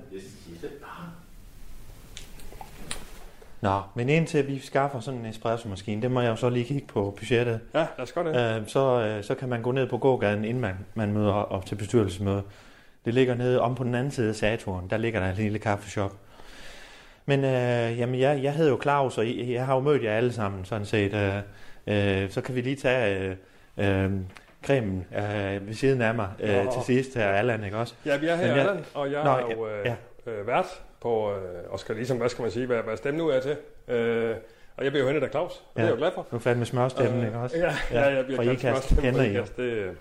[3.65, 6.87] Nå, men indtil vi skaffer sådan en espresso-maskine, det må jeg jo så lige kigge
[6.87, 7.59] på budgettet.
[7.73, 8.61] Ja, lad os gøre det.
[8.61, 11.65] Øh, så, øh, så kan man gå ned på gågaden, inden man, man møder op
[11.65, 12.41] til bestyrelsesmøde.
[13.05, 14.87] Det ligger nede om på den anden side af Saturn.
[14.89, 16.11] Der ligger der en lille kaffeshop.
[17.25, 20.13] Men øh, jamen, jeg, jeg hedder jo Claus, og jeg, jeg har jo mødt jer
[20.17, 21.13] alle sammen, sådan set.
[21.13, 21.35] Øh,
[22.23, 23.35] øh, så kan vi lige tage
[23.77, 24.11] øh, øh,
[24.65, 26.71] cremen øh, ved siden af mig øh, Nå.
[26.71, 27.93] til sidst her, Allan, ikke også?
[28.05, 29.95] Ja, vi er her, jeg- Allan, og jeg Nå, er jo øh, ja,
[30.31, 30.65] øh, vært
[31.05, 31.37] på, øh,
[31.69, 33.57] og skal ligesom, hvad skal man sige, hvad, hvad stemme nu er til.
[33.87, 34.35] Øh,
[34.77, 35.81] og jeg bliver jo hentet af Claus, og ja.
[35.81, 36.27] det er jeg jo glad for.
[36.31, 37.57] Nu fandme smørstemmen, Øh, ikke også?
[37.57, 39.29] Ja, ja, jeg bliver fra kaldt IKAST smørstemme kender fra.
[39.29, 39.57] IKAST.
[39.57, 39.93] Det, øh,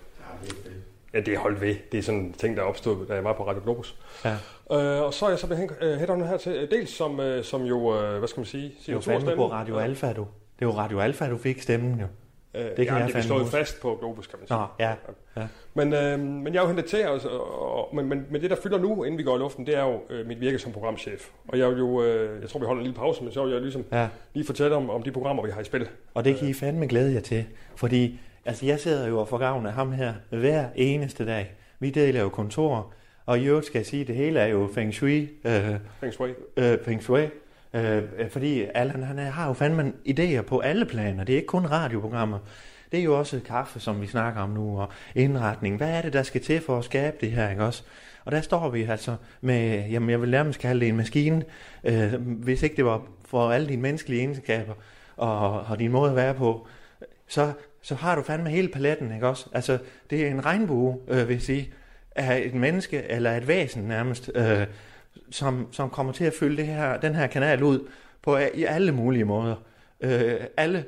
[1.14, 1.74] ja, det er holdt ved.
[1.92, 3.96] Det er sådan en ting, der er opstået, da jeg var på Radio Globus.
[4.24, 4.32] Ja.
[4.72, 7.44] Øh, og så er jeg så blevet øh, headhunted her til, øh, dels som, øh,
[7.44, 10.26] som jo, øh, hvad skal man sige, Det er jo fandme på Radio Alfa, du.
[10.58, 12.06] Det er jo Radio Alfa, du fik stemmen jo.
[12.54, 13.56] Øh, Det kan ja, jeg det fandme slået huske.
[13.56, 14.58] fast på Globus, kan man sige.
[14.58, 14.92] Nå, ja.
[15.36, 15.46] ja.
[15.74, 17.20] Men, øh, men jeg er jo hentet til, og,
[17.78, 19.84] og, men, men, men det, der fylder nu, inden vi går i luften, det er
[19.84, 21.28] jo øh, mit virke som programchef.
[21.48, 23.60] Og jeg jo, øh, jeg tror, vi holder en lille pause, men så vil jeg
[23.62, 24.08] ligesom ja.
[24.34, 25.88] lige fortælle om, om de programmer, vi har i spil.
[26.14, 27.44] Og det kan I fandme glæde jer til,
[27.76, 31.54] fordi altså, jeg sidder jo og får gavn af ham her hver eneste dag.
[31.78, 32.92] Vi deler jo kontor,
[33.26, 35.28] og i øvrigt skal jeg sige, at det hele er jo feng shui.
[35.44, 35.62] Øh,
[36.00, 36.30] Feng Shui.
[36.56, 37.26] Øh, feng shui.
[37.74, 41.24] Øh, øh, fordi Allan han øh, har jo fandme idéer på alle planer.
[41.24, 42.38] Det er ikke kun radioprogrammer.
[42.92, 45.76] Det er jo også kaffe, som vi snakker om nu, og indretning.
[45.76, 47.82] Hvad er det, der skal til for at skabe det her, ikke også?
[48.24, 51.44] Og der står vi altså med, jamen jeg vil nærmest kalde det en maskine,
[51.84, 54.74] øh, hvis ikke det var for alle dine menneskelige egenskaber
[55.16, 56.66] og, og din måde at være på,
[57.28, 59.48] så, så har du fandme hele paletten, ikke også?
[59.52, 59.78] Altså,
[60.10, 61.72] det er en regnbue, øh, vil jeg sige,
[62.16, 64.66] af et menneske eller et væsen nærmest, øh,
[65.31, 67.88] som, som kommer til at fylde det her, den her kanal ud
[68.22, 69.57] på i alle mulige måder.
[70.00, 70.85] Øh, alle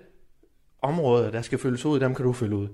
[0.83, 2.69] områder, der skal fyldes ud, dem kan du fylde ud.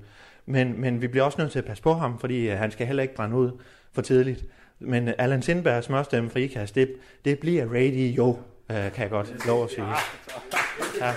[0.47, 2.87] Men, men vi bliver også nødt til at passe på ham, fordi øh, han skal
[2.87, 3.51] heller ikke brænde ud
[3.93, 4.45] for tidligt.
[4.79, 8.39] Men øh, Allan Sindbergs smørstemme for IKAST, det, det bliver radio,
[8.71, 9.87] øh, kan jeg godt lov at sige.
[11.01, 11.13] Ja.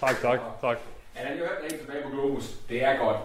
[0.00, 0.78] Tak, tak, tak.
[1.16, 2.54] Ja, jeg hørte rigtig tilbage på Globus.
[2.68, 3.16] Det er godt.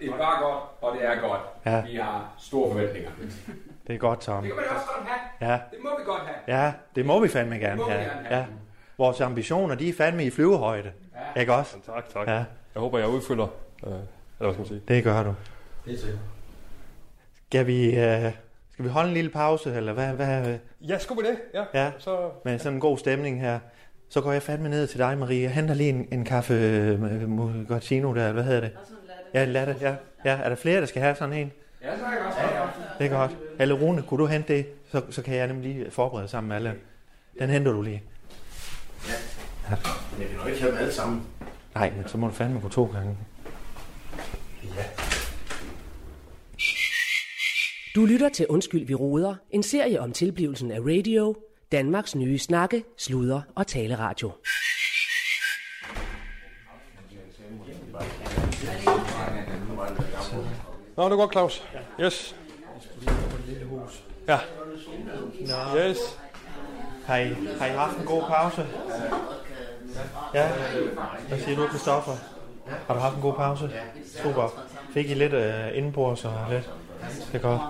[0.00, 1.40] Det var godt, og det er godt.
[1.66, 1.82] Ja.
[1.90, 3.10] Vi har store forventninger.
[3.86, 4.42] Det er godt, Tom.
[4.42, 5.52] Det kan man også godt have.
[5.52, 6.58] Ja, Det må vi godt have.
[6.64, 8.04] ja det må vi fandme Det gerne må vi have.
[8.04, 8.40] gerne have.
[8.40, 8.46] Ja.
[8.98, 10.92] vores ambitioner, de er fandme i flyvehøjde.
[11.34, 11.40] Ja.
[11.40, 11.76] Ikke også?
[11.86, 12.26] Tak, tak.
[12.28, 12.44] Ja, Jeg
[12.76, 13.46] håber, jeg udfylder,
[13.86, 14.02] øh, eller
[14.38, 14.82] hvad skal man sige.
[14.88, 15.34] det gør du.
[15.84, 16.18] Det er sikkert.
[17.46, 18.32] Skal vi, øh,
[18.72, 21.38] skal vi holde en lille pause, eller hvad, hvad Ja, skulle vi det?
[21.54, 21.64] Ja.
[21.84, 23.58] ja, Så, med sådan en god stemning her?
[24.08, 25.42] Så går jeg fandme ned til dig, Marie.
[25.42, 28.70] Jeg henter lige en, en kaffe øh, mochaccino der, hvad hedder det?
[29.34, 29.94] Ja, latte, ja.
[30.24, 30.38] ja.
[30.42, 31.52] Er der flere, der skal have sådan en?
[31.82, 32.38] Ja, så er jeg også.
[32.40, 32.62] Ja, ja.
[32.98, 33.36] Det er godt.
[33.58, 34.66] Eller Rune, kunne du hente det?
[34.92, 36.74] Så, så kan jeg nemlig lige forberede sammen med alle.
[37.38, 38.02] Den henter du lige.
[39.68, 39.78] Men
[40.20, 41.22] jeg kan nok ikke have dem alle sammen.
[41.74, 43.16] Nej, men så må du fandme gå to gange.
[47.94, 49.34] Du lytter til Undskyld, vi råder.
[49.50, 51.36] En serie om tilblivelsen af radio.
[51.72, 54.32] Danmarks nye snakke, sludre og taleradio.
[60.96, 61.64] Nå, det er godt, Claus.
[62.00, 62.36] Yes.
[64.28, 64.38] Ja.
[65.76, 65.98] Yes.
[67.06, 68.66] Har I, har I haft en god pause?
[70.34, 70.48] Ja.
[71.28, 72.12] Hvad siger du, Christoffer?
[72.86, 73.70] Har du haft en god pause?
[74.22, 74.62] Super.
[74.94, 76.70] Fik I lidt uh, indenbords og lidt?
[77.32, 77.60] Det er godt.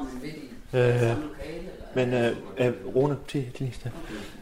[0.72, 1.16] Øh,
[1.94, 3.92] men øh, øh, Rune, til næste.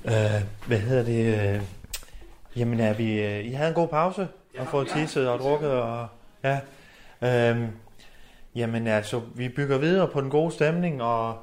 [0.05, 1.55] Øh, hvad hedder det?
[1.55, 1.63] Øh,
[2.57, 3.23] jamen er vi...
[3.23, 4.29] Øh, I havde en god pause?
[4.59, 6.07] Og fået tisset og drukket og...
[6.45, 6.61] Ja.
[7.23, 7.69] Øh,
[8.55, 11.39] jamen altså, vi bygger videre på den gode stemning, og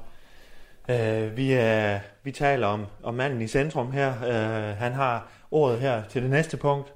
[0.88, 4.08] øh, vi, er, vi taler om, om manden i centrum her.
[4.08, 6.92] Øh, han har ordet her til det næste punkt.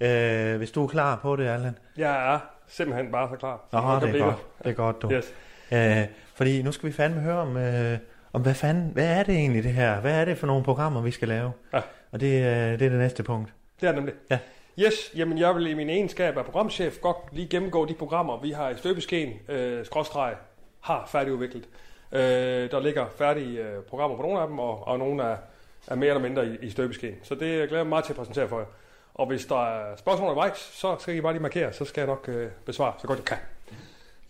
[0.00, 1.78] Øh, hvis du er klar på det, Allan.
[1.96, 3.68] Jeg er simpelthen bare så klar.
[3.72, 4.36] Nå, det er godt.
[4.58, 5.12] Det er godt, du.
[5.12, 5.32] Yes.
[5.72, 7.98] Øh, fordi nu skal vi fandme høre om, øh,
[8.32, 10.00] om hvad, fanden, hvad er det egentlig det her?
[10.00, 11.52] Hvad er det for nogle programmer, vi skal lave?
[11.72, 11.80] Ja.
[12.12, 13.52] Og det, øh, det er det næste punkt.
[13.80, 14.14] Det er nemlig.
[14.30, 14.38] Ja.
[14.78, 18.50] Yes, jamen jeg vil i min egenskab af programchef godt lige gennemgå de programmer, vi
[18.50, 20.34] har i støbeskeen, øh, skråstreg,
[20.80, 21.68] har færdigudviklet.
[22.16, 25.36] Øh, der ligger færdige øh, programmer på nogle af dem, og, og nogle er,
[25.86, 27.14] er mere eller mindre i, i støbeskeen.
[27.22, 28.66] Så det glæder jeg mig meget til at præsentere for jer.
[29.14, 32.06] Og hvis der er spørgsmål undervejs, så skal I bare lige markere, så skal jeg
[32.06, 33.36] nok øh, besvare så godt jeg kan.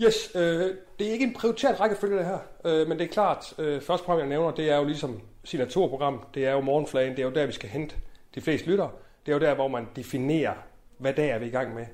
[0.03, 3.55] Yes, øh, det er ikke en prioriteret rækkefølge det her, øh, men det er klart,
[3.59, 7.19] øh, første program jeg nævner, det er jo ligesom signaturprogram, det er jo morgenflagen, det
[7.19, 7.97] er jo der, vi skal hente
[8.35, 8.91] de fleste lyttere.
[9.27, 10.55] Det er jo der, hvor man definerer,
[10.99, 11.87] hvad dag er vi i gang med,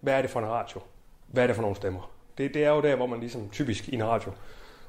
[0.00, 0.80] hvad er det for en radio,
[1.26, 2.12] hvad er det for nogle stemmer.
[2.38, 4.32] Det, det er jo der, hvor man ligesom typisk i en radio,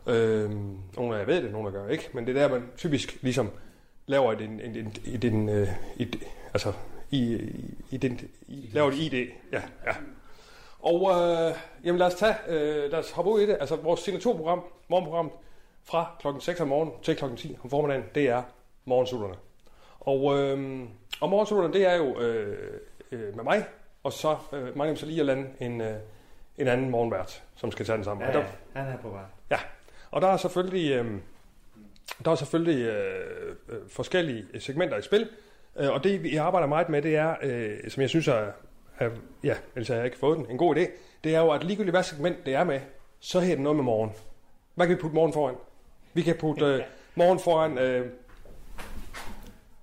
[0.08, 0.52] øh,
[0.98, 2.70] nogle af jer ved det, nogle af jer gør ikke, men det er der, man
[2.78, 3.50] typisk ligesom
[4.06, 6.16] laver et, en, en, en, et, en, øh, et,
[6.54, 6.74] altså
[7.12, 7.40] i,
[7.92, 9.94] i, den, i, laver et ID, ja, ja.
[10.80, 13.58] Og øh, jamen lad os tage, øh, lad os hoppe ud i det.
[13.60, 15.32] Altså vores signaturprogram, morgenprogram,
[15.84, 18.44] fra klokken 6 om morgenen til klokken 10 om formiddagen, det er
[18.86, 19.36] morgensutterne.
[20.00, 20.82] Og, øh,
[21.22, 23.66] og morgensutterne, det er jo øh, øh, med mig,
[24.04, 25.96] og så øh, mangler vi så lige at lande en, øh,
[26.58, 28.28] en anden morgenvært, som skal tage den sammen.
[28.28, 29.24] Og der, han er på vej.
[29.52, 29.58] Ja,
[30.12, 31.06] og der er selvfølgelig, øh,
[32.26, 35.30] der er selvfølgelig øh, øh, forskellige segmenter i spil,
[35.80, 38.52] øh, og det vi arbejder meget med, det er, øh, som jeg synes er,
[39.00, 39.10] er
[39.44, 40.88] ja, ellers har jeg ikke fået den, en god idé,
[41.24, 42.80] det er jo, at ligegyldigt hvad segment det er med,
[43.20, 44.12] så hedder det noget med morgen.
[44.76, 45.56] Hvad kan vi putte morgen foran?
[46.14, 46.82] Vi kan putte øh,
[47.16, 48.12] morgen foran, øh,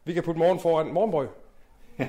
[0.05, 1.29] vi kan putte morgen foran morgenbrød.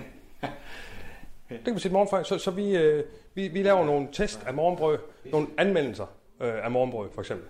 [1.50, 3.04] Det kan vi sætte morgen foran, så, så vi, øh,
[3.34, 6.06] vi, vi laver nogle test af morgenbrød, nogle anmeldelser
[6.40, 7.48] øh, af morgenbrød for eksempel.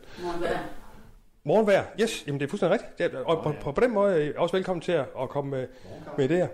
[1.44, 2.98] Morgenvejr, yes, jamen det er fuldstændig rigtigt.
[3.14, 5.30] Det er, og på, på, på den måde er I også velkommen til at, at
[5.30, 5.68] komme med,
[6.18, 6.48] med idéer.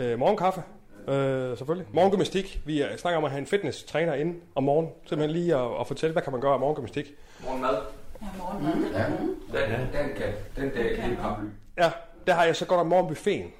[0.00, 0.62] Øh, morgenkaffe,
[1.08, 1.86] øh, selvfølgelig.
[1.92, 2.60] Morgengymnastik.
[2.64, 4.92] Vi er, snakker om at have en fitness-træner inde om morgenen.
[5.06, 7.14] Simpelthen lige at, at fortælle, hvad kan man gøre af morgengymnastik.
[7.44, 7.76] Morgenmad.
[8.22, 8.72] Ja, morgenmad.
[8.92, 9.06] Ja.
[9.60, 11.46] Den, den kan, den der kan paraply.
[11.78, 11.90] Ja,
[12.26, 13.52] der har jeg så godt om morgenbuffeten.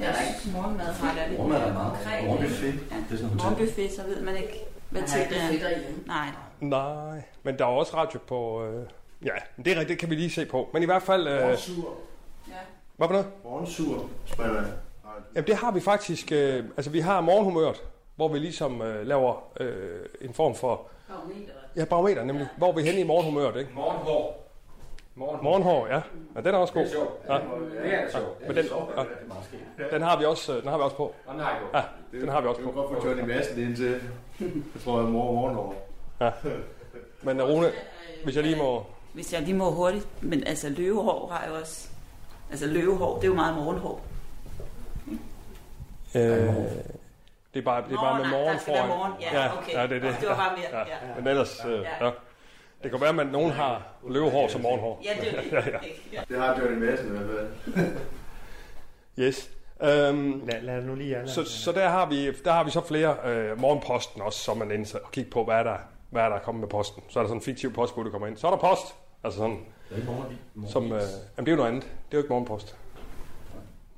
[0.00, 0.12] Ja,
[0.52, 1.92] morgenmad har jeg lidt Morgenmad er meget.
[1.92, 2.24] konkret.
[2.24, 2.74] Morgenbuffet.
[2.90, 2.96] Ja.
[3.08, 3.36] Det er sådan.
[3.36, 4.64] Morgenbuffet, så ved man ikke,
[4.98, 5.48] hvad Nej, tid det det er er.
[5.50, 6.02] fedt derhjemme.
[6.06, 6.28] Nej.
[6.60, 8.64] Nej, men der er også radio på...
[8.64, 8.86] Øh,
[9.24, 10.68] ja, det, er, rigtigt, det kan vi lige se på.
[10.72, 11.28] Men i hvert fald...
[11.28, 11.94] Øh, Morgensur.
[12.48, 12.52] Ja.
[12.96, 13.26] hvad for noget?
[13.44, 14.66] Morgensur, man.
[15.34, 16.32] Jamen det har vi faktisk...
[16.32, 17.82] Øh, altså vi har morgenhumøret,
[18.16, 20.88] hvor vi ligesom øh, laver øh, en form for...
[21.76, 22.48] Ja, barometer nemlig.
[22.56, 23.70] Hvor er vi henne i morgenhumøret, ikke?
[23.74, 24.45] Morgenhår.
[25.16, 25.42] Morgenhår.
[25.42, 26.00] Morgenhår, ja.
[26.36, 26.40] ja.
[26.40, 26.82] den er også god.
[26.82, 27.10] Det er sjovt.
[27.28, 27.34] Ja.
[27.34, 28.46] Det er sjovt.
[28.46, 28.64] Men den,
[29.78, 31.14] ja, den har vi også, øh, den har vi også på.
[31.26, 31.78] Og den har jeg jo.
[31.78, 32.80] Ja, den har vi også Det på.
[32.80, 34.00] var godt få Johnny Madsen ind til.
[34.40, 35.72] Jeg tror, jeg morgen morgen over.
[37.22, 37.66] Men øh, Rune,
[38.24, 38.82] hvis jeg lige må...
[39.14, 41.88] Hvis jeg lige må hurtigt, men altså løvehår har jo også...
[42.50, 44.00] Altså løvehår, det er jo meget morgenhår.
[46.14, 46.22] Øh,
[47.54, 48.88] det er bare, det er bare Nå, med nej, morgen foran.
[48.88, 49.12] morgen.
[49.20, 49.72] Ja, okay.
[49.72, 50.16] ja, det er det.
[50.20, 50.78] Det var bare mere, Ja.
[50.78, 51.14] ja.
[51.18, 52.10] Men ellers, øh, ja.
[52.82, 55.02] Det kan være, at nogen har løvehår som morgenhår.
[55.04, 55.52] Ja, det er det.
[55.52, 55.78] Ja, ja.
[56.12, 56.20] Ja.
[56.28, 57.30] Det har Johnny Madsen i hvert
[57.74, 57.86] fald.
[59.18, 59.50] Yes.
[59.82, 61.30] Øhm, Lad, lad nu lige alle.
[61.30, 64.70] så, så der har vi, der har vi så flere øh, morgenposten også, som man
[64.70, 65.76] inde og kigge på, hvad er der,
[66.10, 67.02] hvad er der kommet med posten.
[67.08, 68.36] Så er der sådan en fiktiv postbud, der kommer ind.
[68.36, 68.94] Så er der post.
[69.24, 69.56] Altså sådan,
[69.88, 70.68] Det er ikke morgen.
[70.68, 70.90] som, øh,
[71.36, 71.82] jamen det er jo noget andet.
[71.82, 72.76] Det er jo ikke morgenpost.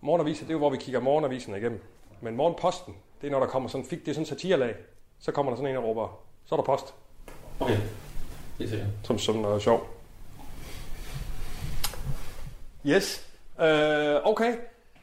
[0.01, 1.81] Morgenaviser, det er jo, hvor vi kigger morgenavisen igennem.
[2.21, 4.75] Men morgenposten, det er, når der kommer sådan, fik, det er sådan en satirelag.
[5.19, 6.95] Så kommer der sådan en og råber, så er der post,
[7.61, 7.77] Okay.
[8.59, 8.87] Ser jeg.
[9.05, 9.95] som, som noget sjov.
[12.87, 13.29] Yes.
[13.61, 14.55] Øh, okay.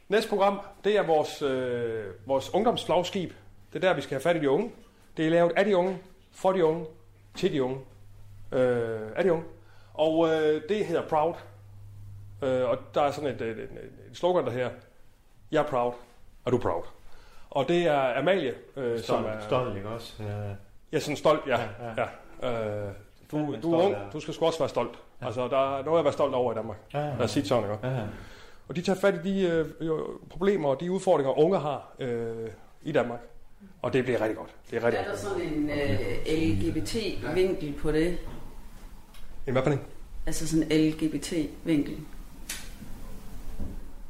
[0.08, 3.32] Næste program, det er vores, øh, vores ungdomsflagskib.
[3.72, 4.70] Det er der, vi skal have fat i de unge.
[5.16, 5.98] Det er lavet af de unge,
[6.32, 6.86] for de unge,
[7.34, 7.78] til de unge.
[8.52, 9.44] Øh, af de unge.
[9.94, 11.34] Og øh, det hedder Proud.
[12.42, 13.68] Øh, og der er sådan et, et, et,
[14.10, 14.70] et slogan, der her.
[15.50, 15.92] Jeg er proud,
[16.44, 16.82] og du er proud.
[17.50, 19.28] Og det er Amalie, øh, som er...
[19.30, 20.22] Stolt, stolt, ikke også?
[20.22, 20.56] Øh,
[20.92, 21.60] Ja, sådan stolt, ja.
[21.60, 22.08] Ja, ja,
[22.42, 22.86] ja.
[22.88, 22.92] Øh,
[23.30, 24.98] du, du er stolt ung, er- du skal sgu også være stolt.
[25.20, 26.76] Altså, der er noget at være stolt over i Danmark.
[26.94, 27.88] ja, Lad os sige det sådan, ikke?
[27.88, 28.02] ja.
[28.68, 29.46] Og de tager fat i de
[29.80, 29.90] øh,
[30.30, 32.48] problemer og de udfordringer, unge har øh,
[32.82, 33.20] i Danmark.
[33.82, 34.50] Og det bliver rigtig godt.
[34.70, 35.20] Det er rigtig Er der godt.
[35.20, 38.18] sådan en øh, LGBT-vinkel på det?
[39.46, 39.80] En hvad for en?
[40.26, 41.94] Altså sådan en LGBT-vinkel?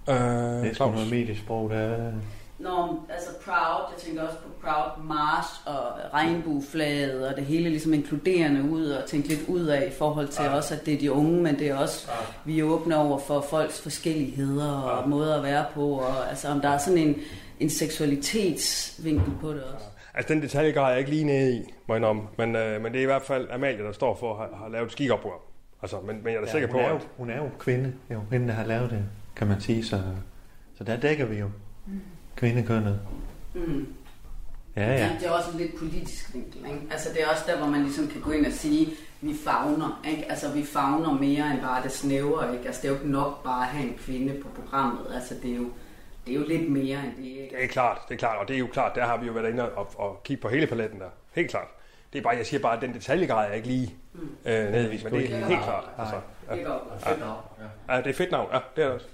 [0.08, 0.94] Øh, Det er Claus.
[0.94, 2.12] noget mediesprog, der er...
[2.58, 7.94] Nå, altså Proud, jeg tænker også på Proud March og regnbueflaget og det hele ligesom
[7.94, 11.12] inkluderende ud og tænke lidt ud af i forhold til også, at det er de
[11.12, 12.10] unge, men det er også,
[12.44, 16.60] vi er åbne over for folks forskelligheder og måder at være på, og altså om
[16.60, 17.16] der er sådan en,
[17.60, 19.86] en seksualitetsvinkel på det også.
[20.14, 22.22] Altså, den detaljegrad er jeg ikke lige nede i, må jeg indrømme.
[22.38, 24.72] Men, øh, men det er i hvert fald Amalie, der står for at have, have
[24.72, 25.40] lavet et skikoprogram.
[25.82, 27.08] Altså, men, men jeg er da sikker hun på, er jo, at...
[27.16, 29.04] hun er jo kvinde, jo, hende, der har lavet det,
[29.36, 29.84] kan man sige.
[29.84, 30.00] Så,
[30.78, 31.50] så der dækker vi jo
[32.36, 33.00] kvindekønnet.
[33.54, 33.86] Mm.
[34.76, 35.10] Ja, ja.
[35.20, 36.64] Det er også en lidt politisk vinkel.
[36.66, 36.80] Ikke?
[36.90, 38.88] Altså det er også der, hvor man ligesom kan gå ind og sige,
[39.20, 40.02] vi fagner.
[40.10, 40.30] Ikke?
[40.30, 42.54] Altså vi fagner mere end bare det snævre.
[42.54, 42.66] Ikke?
[42.66, 45.06] Altså det er jo ikke nok bare at have en kvinde på programmet.
[45.14, 45.70] Altså det er jo,
[46.26, 47.24] det er jo lidt mere end det.
[47.24, 47.56] Ikke?
[47.56, 48.38] Det er klart, det er klart.
[48.38, 50.48] Og det er jo klart, der har vi jo været inde og, og kigge på
[50.48, 51.08] hele paletten der.
[51.32, 51.68] Helt klart.
[52.12, 53.94] Det er bare, jeg siger bare, at den detaljegrad er ikke lige
[54.44, 55.84] øh, nede i, men det er helt klart.
[55.98, 56.14] Altså,
[56.50, 56.82] Det er godt.
[57.02, 57.40] Fedt navn.
[57.88, 57.94] Ja.
[57.94, 58.48] Ja, det er fedt navn.
[58.52, 59.06] Ja, det er det også.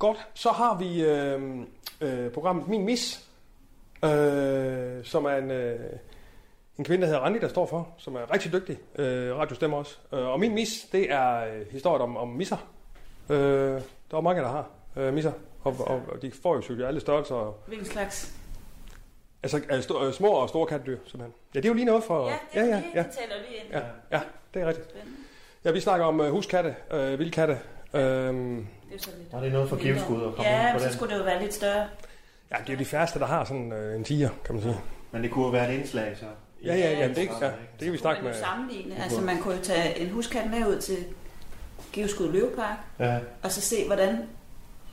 [0.00, 1.60] Godt, så har vi øh,
[2.00, 3.28] øh, programmet Min Mis,
[4.04, 5.80] øh, som er en, øh,
[6.78, 8.78] en kvinde, der hedder Randi, der står for, som er rigtig dygtig.
[8.98, 9.98] Øh, radiostemmer også.
[10.12, 12.56] Øh, og Min Mis, det er øh, historien om, om misser.
[13.30, 13.36] Øh,
[14.10, 15.32] der er mange, der har øh, misser,
[15.62, 17.58] og, og, og de får jo selvfølgelig alle størrelser.
[17.66, 18.34] Hvilken slags?
[19.42, 21.34] Altså sto, øh, små og store kattedyr, simpelthen.
[21.54, 22.28] Ja, det er jo lige noget for...
[22.28, 23.72] Ja, ja, ja, ja, taler lige ind.
[23.72, 23.80] ja,
[24.12, 24.20] ja,
[24.54, 24.90] det er rigtigt.
[24.90, 25.16] Spændende.
[25.64, 27.58] Ja, vi snakker om øh, huskatte, øh, vildkatte.
[27.94, 28.06] Øh, Det
[28.90, 29.28] er lidt.
[29.32, 30.94] Og det noget for givskud at komme Ja, ind på så den.
[30.94, 31.86] skulle det jo være lidt større.
[32.50, 34.76] ja, det er jo de færreste, der har sådan øh, en tiger, kan man sige.
[35.12, 36.24] Men det kunne jo være et indslag, så.
[36.64, 38.38] Ja, ja, ja, det, ja, det kan vi Kunne snakke man med.
[38.40, 39.02] jo sammenligne.
[39.02, 40.96] Altså man kunne jo tage en huskat med ud til
[41.92, 44.18] Giveskud Løvepark, Ja, og så se, hvordan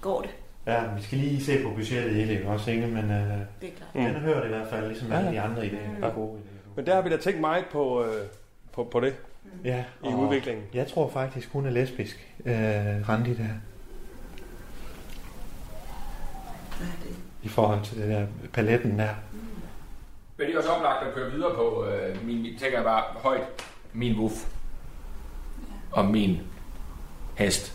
[0.02, 0.30] går det.
[0.68, 2.88] ja, vi skal lige se på budgettet i det, ikke også, Inge?
[2.88, 3.96] Men øh, Det er klart.
[3.96, 4.02] Mm.
[4.02, 6.06] den har hørt i hvert fald, ligesom Ja, alle de andre idéer.
[6.06, 6.10] Ja.
[6.10, 6.70] Gode idéer.
[6.76, 8.24] Men der har vi da tænkt meget på, øh,
[8.74, 9.16] på, på det
[9.64, 10.66] Ja, i udviklingen.
[10.74, 12.54] Jeg tror faktisk, hun er lesbisk, øh,
[13.10, 13.48] Randi der, er
[17.44, 19.10] i forhold til det der paletten der.
[20.38, 23.44] Men det er også oplagt at køre videre på, øh, min, tænker jeg bare højt,
[23.94, 24.36] min wuff
[25.92, 26.40] og min
[27.36, 27.74] hest.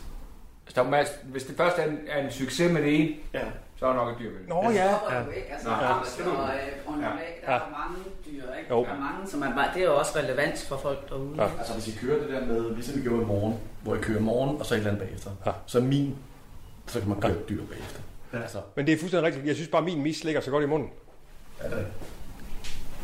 [0.66, 3.14] Så der, må man- hvis det først er en, er en succes med det ene,
[3.34, 3.40] Ja.
[3.82, 4.48] Så er der nok et dyr med det.
[4.48, 4.84] Nå ja.
[5.14, 5.20] Ja.
[5.24, 5.52] Jo, ikke?
[5.52, 7.02] Altså, Nej, ja, og, øh,
[7.46, 7.58] der Ja.
[7.58, 8.70] er mange dyr, ikke?
[8.70, 8.84] Jo.
[8.84, 11.42] Der er mange, som er det er jo også relevant for folk derude.
[11.42, 11.48] Ja.
[11.58, 14.18] Altså hvis I kører det der med, ligesom vi gjorde i morgen, hvor I kører
[14.18, 15.30] i morgen, og så et eller andet bagefter.
[15.46, 15.52] Ja.
[15.66, 16.16] Så min,
[16.86, 18.00] så kan man køre et dyr bagefter.
[18.32, 18.40] Ja.
[18.42, 19.46] Altså, Men det er fuldstændig rigtigt.
[19.46, 20.90] Jeg synes bare, at min mis ligger så godt i munden.
[21.60, 21.86] er det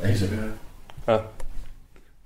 [0.02, 0.38] Ja, helt sikkert.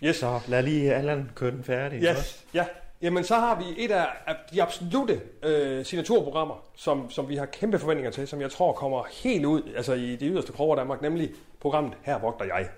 [0.04, 0.16] Yes.
[0.16, 1.96] Så lad lige Allan køre den færdig.
[1.96, 2.20] ikke også?
[2.20, 2.44] Yes.
[2.54, 2.64] Ja.
[3.02, 7.46] Jamen, så har vi et af af de absolute øh, signaturprogrammer, som, som vi har
[7.46, 10.76] kæmpe forventninger til, som jeg tror kommer helt ud altså i de yderste kroge af
[10.76, 12.68] Danmark, nemlig programmet Her vogter jeg.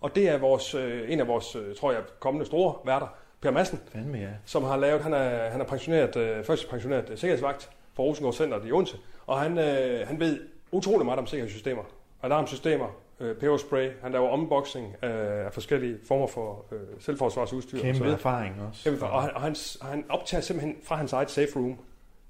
[0.00, 3.06] Og det er vores, øh, en af vores, øh, tror jeg, kommende store værter,
[3.40, 4.28] Per Madsen, Fandme ja.
[4.44, 8.64] som har lavet, han er, han er pensioneret, øh, førstepensioneret øh, sikkerhedsvagt for Rosengård Center
[8.64, 8.96] i Odense,
[9.26, 10.40] og han, øh, han ved
[10.72, 11.82] utrolig meget om sikkerhedssystemer,
[12.22, 12.86] alarmsystemer,
[13.20, 18.08] øh, peberspray, han laver unboxing af, af forskellige former for øh, selvforsvarsudstyr Kæmpe osv.
[18.12, 18.90] erfaring også.
[18.90, 21.78] Kæmpe, og han, og han, og han optager simpelthen fra hans eget safe room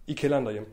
[0.06, 0.68] i kælderen derhjemme,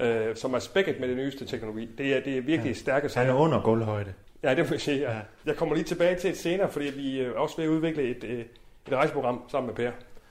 [0.00, 1.88] øh, som er spækket med det nyeste teknologi.
[1.98, 2.74] Det er, det er virkelig Ja.
[2.74, 3.30] stærke Han sager.
[3.32, 4.12] er under gulvhøjde.
[4.42, 4.98] Ja, det må jeg sige.
[5.00, 5.12] Ja.
[5.16, 5.20] Ja.
[5.46, 8.24] Jeg kommer lige tilbage til et senere, fordi vi er også ved at udvikle et,
[8.24, 8.38] øh,
[8.86, 9.90] et rejseprogram sammen med Per,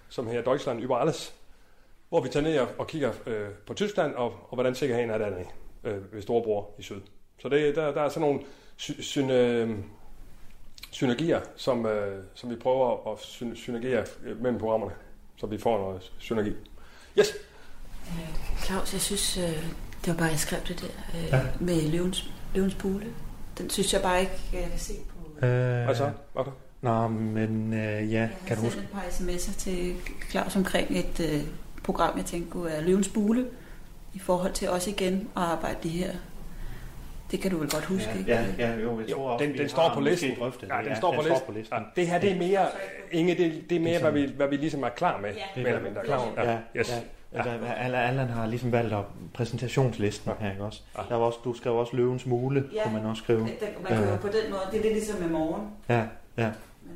[0.10, 1.36] som her Deutschland über alles,
[2.10, 5.18] hvor vi tager ned og, og kigger øh, på Tyskland, og, og hvordan sikkerheden er
[5.18, 5.46] dernede
[5.84, 7.02] øh, ved Storebror i syd.
[7.40, 8.40] Så det, der, der er sådan nogle
[8.78, 9.78] sy, syn, øh,
[10.92, 14.94] synergier, som, øh, som vi prøver at syn, synergere øh, mellem programmerne,
[15.38, 16.54] så vi får noget synergi.
[17.20, 17.28] Yes!
[18.66, 19.44] Claus, jeg synes, øh,
[20.06, 21.42] det var bare, jeg skrev det der øh, Ja.
[21.60, 23.06] med løvens, løvens bule.
[23.58, 25.46] Den synes jeg bare ikke, jeg kan se på.
[25.46, 26.12] Øh, Hvad så?
[26.34, 26.44] Hvad?
[26.82, 28.80] Nå, men øh, ja, Jeg kan har du sendt huske?
[28.80, 29.96] et par sms'er til
[30.32, 31.42] Claus omkring et øh,
[31.84, 33.46] program, jeg tænkte kunne være løvens bule.
[34.14, 36.12] i forhold til også igen at arbejde de her.
[37.34, 38.32] Det kan du vel godt huske, ikke?
[38.32, 40.36] Ja, ja, jo, jeg Jo, tror også, den, den står på listen.
[40.40, 40.86] drøftet Ja, det.
[40.86, 41.54] den står på listen.
[41.54, 41.78] listen.
[41.78, 42.66] Ja, det her, det er mere,
[43.12, 45.30] Inge, det, det er mere, er hvad vi, hvad vi ligesom er klar med.
[45.30, 45.62] Ja.
[45.62, 46.32] Mere eller mindre klar over.
[46.44, 46.90] Ja, Ja, yes.
[47.34, 47.38] ja.
[47.38, 47.44] Ja.
[47.44, 50.82] Der, Allan, har ligesom valgt op præsentationslisten her, ikke også?
[50.98, 51.02] Ja.
[51.10, 52.84] Der var også, du skrev også løvens mule, Ja.
[52.84, 53.40] kunne man også skrive.
[53.40, 53.48] Den-
[53.84, 55.68] Man kan jo på den måde, det er lidt ligesom i morgen.
[55.90, 56.04] Ja,
[56.38, 56.50] ja.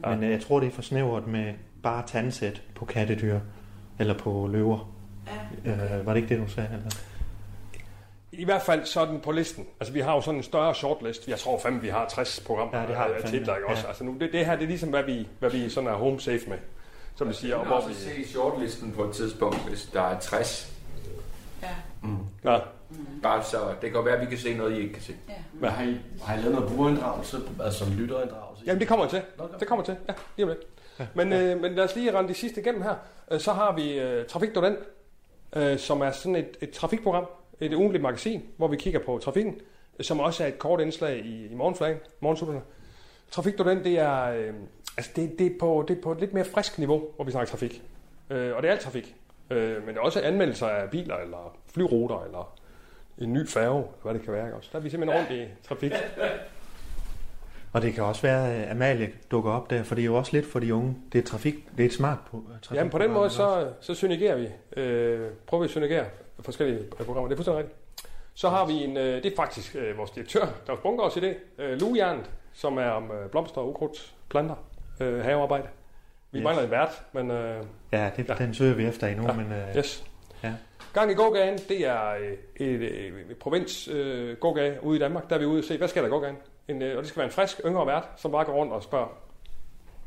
[0.09, 3.39] Men øh, jeg tror, det er for snævert med bare tandsæt på kattedyr,
[3.99, 4.93] eller på løver.
[5.65, 5.71] Ja.
[5.71, 6.69] Øh, var det ikke det, du sagde?
[6.73, 6.89] Eller?
[8.31, 9.67] I hvert fald sådan på listen.
[9.79, 11.27] Altså, vi har jo sådan en større shortlist.
[11.27, 12.81] Jeg tror fandme, vi har 60 programmer.
[12.81, 13.29] Ja, det har fandme.
[13.39, 13.81] titler, ikke også?
[13.83, 13.87] Ja.
[13.87, 16.19] Altså, nu, det, det her, det er ligesom, hvad vi, hvad vi sådan er home
[16.19, 16.57] safe med.
[17.15, 17.93] Som vi siger, og hvor kan vi...
[17.93, 20.73] også se shortlisten på et tidspunkt, hvis der er 60.
[21.63, 21.67] Ja.
[22.51, 22.59] Ja,
[23.23, 25.13] Bare så det kan godt være, at vi kan se noget, I ikke kan se.
[25.53, 28.63] Men har I, har I lavet noget brugerinddragelse, altså som lytterinddragelse?
[28.65, 29.21] Jamen, det kommer til.
[29.59, 29.95] Det kommer til.
[30.09, 31.15] Ja, lige om lidt.
[31.15, 32.95] Men, øh, men lad os lige rende de sidste igennem her.
[33.31, 34.77] Øh, Så har vi øh, Trafik Dodan,
[35.55, 37.25] øh, som er sådan et, et trafikprogram,
[37.59, 39.55] et ugentligt magasin, hvor vi kigger på trafikken,
[40.01, 42.61] som også er et kort indslag i, i morgenflagen, morgensutterne.
[43.31, 44.53] Trafik Dodan, det er, øh,
[44.97, 47.31] altså det, det, er på, det er på et lidt mere frisk niveau, hvor vi
[47.31, 47.83] snakker trafik.
[48.29, 49.15] Øh, og det er alt trafik.
[49.49, 52.57] Øh, men det er også anmeldelser af biler, eller flyruter, eller
[53.17, 54.53] en ny færge, eller hvad det kan være.
[54.53, 54.69] Også?
[54.71, 55.91] Der er vi simpelthen rundt i trafik.
[57.73, 60.33] Og det kan også være, at Amalie dukker op der, for det er jo også
[60.33, 60.97] lidt for de unge.
[61.13, 62.77] Det er trafik, det er et smart pro- trafik.
[62.77, 64.47] Jamen på den måde, så, så synergerer vi.
[64.81, 66.05] Øh, prøver vi at synergere
[66.41, 67.27] forskellige øh, programmer.
[67.27, 67.79] Det er fuldstændig rigtigt.
[68.33, 71.17] Så har vi en, øh, det er faktisk øh, vores direktør, der har sprunget os
[71.17, 74.55] i det, øh, Lujernet, som er om øh, blomster, ukrudt, planter,
[74.99, 75.67] øh, havearbejde.
[76.31, 76.43] Vi Yes.
[76.43, 78.33] mangler en vært, men øh, Ja, det, Ja.
[78.33, 79.33] den søger vi efter endnu, Ja.
[79.33, 80.03] men øh, yes.
[80.43, 80.53] Ja.
[80.93, 82.11] Gang i gågaden, det er
[82.55, 82.83] et, et,
[83.29, 85.29] et provins øh, gågade ude i Danmark.
[85.29, 86.35] Der er vi ude og se, hvad sker der i gågaden?
[86.67, 88.83] En, øh, og det skal være en frisk, yngre vært, som bare går rundt og
[88.83, 89.07] spørger,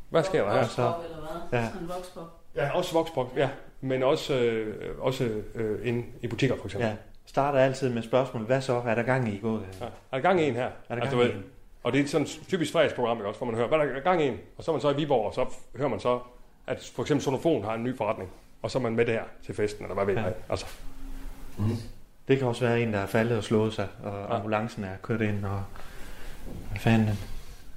[0.09, 0.63] hvad sker der her?
[0.67, 1.17] så- Eller
[1.49, 1.59] hvad?
[1.59, 1.67] Ja.
[1.67, 2.40] Sådan en voxpop.
[2.55, 3.49] Ja, også voksbrug, ja.
[3.81, 6.87] Men også, øh, også øh, inde i butikker, for eksempel.
[6.89, 6.95] ja.
[7.25, 8.73] Starter altid med spørgsmål, hvad så?
[8.85, 9.61] Er der gang i gået?
[9.81, 9.85] Ja.
[9.85, 10.63] Er der gang i en her?
[10.65, 11.43] Er der Altså, gang du i en?
[11.83, 13.99] Og det er sådan et typisk fredagsprogram, ikke også, hvor man hører, hvad er der
[13.99, 14.37] gang i en?
[14.57, 15.45] Og så er man så i Viborg, og så
[15.77, 16.19] hører man så,
[16.67, 18.29] at for eksempel Sonofon har en ny forretning.
[18.61, 20.21] Og så er man med der til festen, eller hvad ved Ja.
[20.21, 20.33] jeg.
[20.49, 20.65] Altså,
[22.27, 24.35] Det kan også være en, der er faldet og slået sig, og Ja.
[24.35, 25.63] ambulancen er kørt ind, og
[26.69, 27.19] hvad fanden,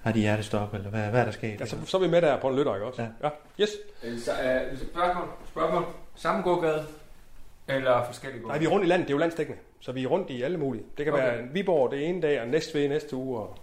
[0.04, 1.60] har de hjertestop, eller hvad, hvad er der sket?
[1.60, 3.02] ja, så, så er vi med der på en lytter, ikke også?
[3.02, 3.08] Ja.
[3.22, 3.30] ja.
[3.60, 3.70] Yes.
[4.04, 5.84] Øh, Så, øh, spørgsmål, spørgsmål.
[6.14, 6.86] Samme gågade?
[7.68, 8.60] Eller forskellige Nej, gågade?
[8.60, 9.60] vi er rundt i landet, det er jo landsdækkende.
[9.80, 10.84] Så vi er rundt i alle mulige.
[10.96, 11.24] Det kan Okay.
[11.24, 13.38] være Viborg det ene dag, og Næstved næste uge.
[13.40, 13.56] Og...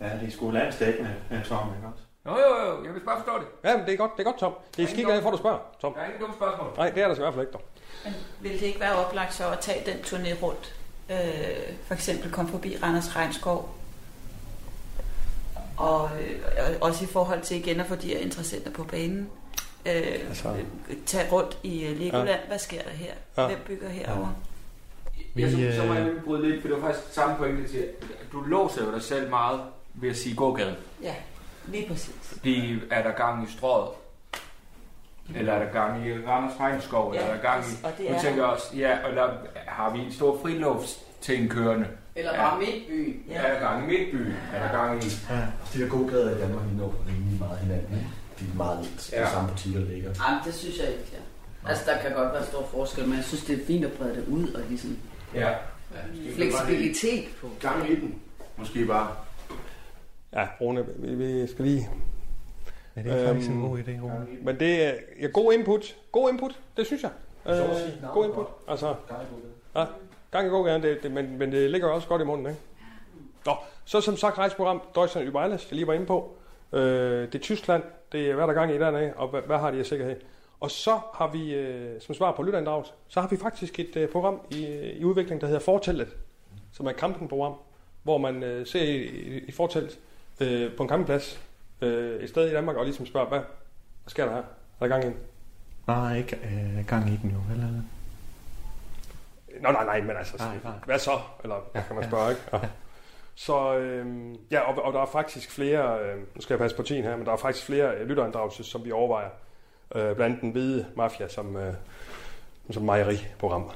[0.00, 1.10] Ja, det er sgu landsdækkende,
[1.44, 2.04] Tom, ikke også?
[2.26, 3.46] Jo, jo, jo, jeg vil bare forstå det.
[3.70, 4.52] Ja, men det er godt, det er godt, Tom.
[4.76, 5.94] Det er skidt, at for, du spørger, Tom.
[5.94, 6.66] Der er ingen dumme spørgsmål.
[6.76, 7.62] Nej, det er der så i hvert fald ikke, dog.
[8.04, 10.74] Men vil det ikke være oplagt så at tage den turné rundt?
[11.10, 11.16] Øh,
[11.84, 13.68] for eksempel komme forbi Randers Regnskov.
[15.80, 19.28] Og øh, også i forhold til igen at få de her interessenter på banen.
[19.86, 19.92] Øh,
[20.28, 20.54] Altså-
[21.06, 22.28] tage rundt i øh, Legoland.
[22.28, 22.36] Ja.
[22.48, 23.12] Hvad sker der her?
[23.36, 23.42] Ja.
[23.42, 23.48] Ja.
[23.48, 24.34] Hvem bygger herovre?
[25.34, 27.36] Vi, Jeg, så, så må øh, jeg lige bryde lidt, for det var faktisk samme
[27.36, 27.88] pointe til.
[28.32, 29.60] Du låser jo dig selv meget
[29.94, 30.74] ved at sige gågaden.
[31.02, 31.14] Ja,
[31.66, 32.14] lige præcis.
[32.22, 33.88] Fordi er der gang i strået?
[35.36, 37.10] Eller er der gang i Randers Regnskov?
[37.10, 37.84] Eller Ja, er der gang i...
[37.84, 39.30] og det Nu er- tænker jeg også, ja, eller
[39.66, 41.86] har vi en stor friluftsting kørende?
[42.20, 42.42] Eller Ja.
[42.48, 43.22] bare midtbyen.
[43.28, 43.34] Ja.
[43.34, 44.32] Er der gang i Midtbyen?
[44.54, 45.08] Er der gang i...
[45.30, 45.40] ja.
[45.72, 47.94] De der gode gader i Danmark, de når rimelig meget hinanden.
[47.98, 48.10] ikke?
[48.40, 49.12] De er meget ens.
[49.12, 49.24] Ja.
[49.24, 50.10] De samme butikker ligger.
[50.22, 51.22] Jamen, det synes jeg ikke, ja.
[51.70, 54.14] Altså, der kan godt være stor forskel, men jeg synes, det er fint at brede
[54.16, 54.98] det ud og ligesom
[55.34, 55.50] Ja.
[56.34, 57.48] fleksibilitet på.
[57.60, 58.14] Gang i den.
[58.56, 59.08] Måske bare.
[60.32, 61.88] Ja, Rune, vi, vi skal lige...
[62.96, 64.26] Ja, det er faktisk en Øhm, god idé, Rune.
[64.42, 65.96] Men det er ja, god input.
[66.12, 67.10] God input, det synes jeg.
[67.46, 68.46] Øh, god input.
[68.68, 68.94] Altså,
[69.76, 69.84] ja,
[70.30, 72.60] gang i gerne, det, det, men, men det ligger også godt i munden, ikke?
[73.46, 73.52] Nå,
[73.84, 76.36] så som sagt rejseprogram, Deutschland über alles, jeg lige var inde på.
[76.72, 79.58] Øh, det er Tyskland, det er hvad der er gang i dernede, og hvad, hvad
[79.58, 80.16] har de af sikkerhed.
[80.60, 84.08] Og så har vi, øh, som svar på lytterinddraget, så har vi faktisk et øh,
[84.08, 84.66] program i,
[84.96, 86.08] i udvikling, der hedder Fortællet,
[86.72, 87.54] som er et campingprogram,
[88.02, 89.98] hvor man øh, ser i, i, i fortællet
[90.40, 91.42] øh, på en campingplads
[91.80, 94.38] øh, et sted i Danmark, og ligesom spørger, hvad, hvad sker der her?
[94.40, 94.44] Er
[94.80, 95.16] der gang i den?
[95.86, 97.82] Nej, ikke øh, gang i den jo, vel?
[99.62, 100.72] Nå, nej, nej, men altså, Nej, nej.
[100.86, 101.10] hvad så?
[101.42, 102.42] Eller hvad kan man spørge, ikke?
[102.52, 102.58] Ja.
[103.34, 104.06] Så øh,
[104.50, 107.16] ja, og, og der er faktisk flere, øh, nu skal jeg passe på tiden her,
[107.16, 109.28] men der er faktisk flere øh, lytterinddragelser, som vi overvejer.
[109.94, 111.74] Øh, blandt andet den hvide mafia, som, øh,
[112.70, 113.70] som mejeriprogram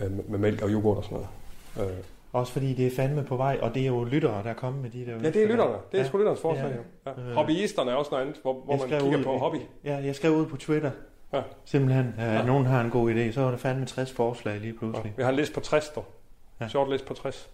[0.00, 1.18] øh, med, mælk og yoghurt og sådan
[1.76, 1.90] noget.
[1.92, 1.96] Øh,
[2.32, 4.82] Også fordi det er fandme på vej, og det er jo lyttere, der er kommet
[4.82, 5.72] med de der ja, det er lytterne.
[5.92, 6.08] Det er Ja.
[6.08, 6.76] sgu lytternes forslag.
[7.06, 7.10] Ja.
[7.10, 7.20] Ja.
[7.22, 7.28] Ja.
[7.28, 7.34] Øh.
[7.34, 9.56] Hobbyisterne er også noget andet, hvor, hvor man kigger ud på hobby.
[9.84, 10.90] Ja, jeg skrev ud på Twitter.
[11.32, 11.40] Ja.
[11.64, 12.42] Simpelthen, at Ja.
[12.42, 14.78] nogen har en god idé, så var der fandme 60 forslag lige Ja.
[14.78, 15.12] pludselig.
[15.16, 16.04] Vi har en liste på 60, dog.
[16.60, 16.64] Ja.
[16.64, 16.68] Ja.
[16.68, 17.48] Short list på 60.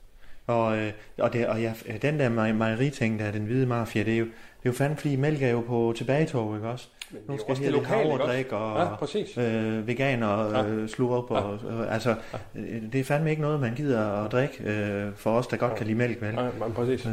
[0.47, 1.73] Og, øh, og, det, og ja,
[2.03, 4.33] den der mej- mejeriting, der er den hvide mafia, det er jo, det
[4.69, 6.89] er jo fandme, fordi mælk er jo på tilbagetog, ikke også?
[7.11, 8.57] nu jo skal også jeg det lidt havredrik også?
[8.57, 9.39] og Ja, præcis.
[9.39, 10.65] øh, veganer Ja.
[10.67, 11.31] øh, slurp.
[11.31, 12.15] Og, øh, altså,
[12.55, 15.75] øh, det er fandme ikke noget, man gider at drikke øh, for os, der godt
[15.75, 16.35] kan lide mælk, vel?
[16.35, 17.07] Nej, men præcis.
[17.07, 17.13] Øh,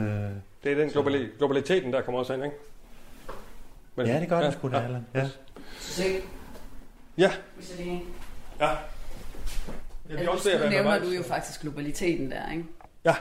[0.63, 2.55] Det er den globali- globaliteten, der kommer også ind, ikke?
[3.95, 5.05] Men, ja, det gør det sgu da, Allan.
[5.13, 5.27] Ja.
[7.15, 7.31] Se, Ja,
[7.79, 8.03] jeg lige...
[8.61, 8.69] ja.
[10.09, 12.63] Det er også det, nu jeg nævner du jo faktisk globaliteten der, ikke?
[13.05, 13.15] Ja.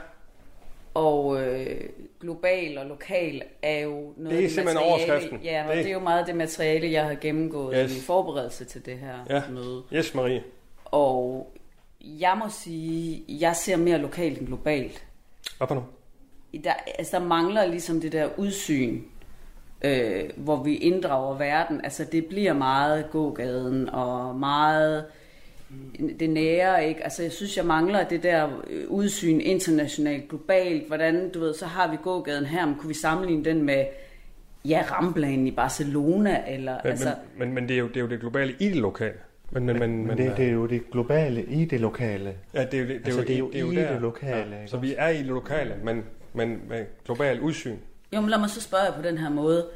[0.94, 1.80] Og øh,
[2.20, 5.40] global og lokal er jo noget Det er simpelthen materiale, overskriften.
[5.42, 5.90] Ja, og Det- det...
[5.90, 7.96] er jo meget det materiale, jeg har gennemgået Yes.
[7.96, 9.42] i forberedelse til det her Ja.
[9.50, 9.82] møde.
[9.94, 10.42] Yes, Marie.
[10.84, 11.52] Og
[12.02, 15.04] jeg må sige, jeg ser mere lokalt end globalt.
[15.58, 15.84] Hvad for nu?
[16.64, 19.02] Der, altså, der mangler ligesom det der udsyn,
[19.84, 21.80] øh, hvor vi inddrager verden.
[21.84, 25.04] Altså, det bliver meget gågaden og meget
[26.20, 27.04] det nære, ikke?
[27.04, 30.86] Altså, jeg synes, jeg mangler det der øh, udsyn internationalt, globalt.
[30.86, 33.84] Hvordan, du ved, så har vi gågaden her, men kunne vi sammenligne den med,
[34.64, 37.08] ja, Ramblanen i Barcelona, eller, Men, altså...
[37.08, 39.14] men, men, men det, er jo, det er jo det globale i det lokale.
[39.50, 42.34] Men, men, men, Men det, det er jo det globale i det lokale.
[42.54, 43.92] ja, det, er jo, det, altså, det er jo i der.
[43.92, 47.76] det lokale, Ja, så vi er i det lokale, men, men med global udsyn.
[48.12, 49.66] Jo, men lad mig så spørge jer på den her måde.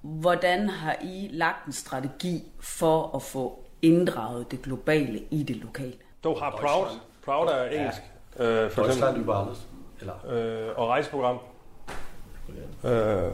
[0.00, 5.92] Hvordan har I lagt en strategi for at få inddraget det globale i det lokale?
[6.24, 6.86] Du har Proud.
[7.24, 8.02] Proud er engelsk.
[8.38, 8.44] Ja.
[8.64, 9.56] Øh, for Deutschland eksempel.
[10.00, 10.14] Eller,
[10.68, 11.38] Øh, og rejseprogram.
[12.84, 13.32] Øh,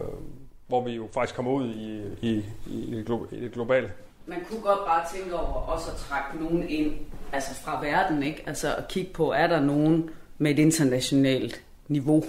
[0.67, 3.93] hvor vi jo faktisk kommer ud i, i, i, det, glo- i det globale.
[4.27, 6.93] Man kunne godt bare tænke over også at trække nogen ind,
[7.33, 8.43] altså fra verden, ikke?
[8.47, 12.25] Altså at kigge på, er der nogen med et internationalt niveau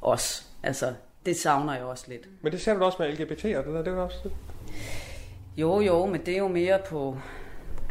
[0.00, 0.42] også?
[0.62, 0.94] Altså,
[1.26, 2.28] det savner jeg også lidt.
[2.42, 4.30] Men det ser du også med LGBT, og det der, det er jo også
[5.56, 7.18] Jo, jo, men det er jo mere på,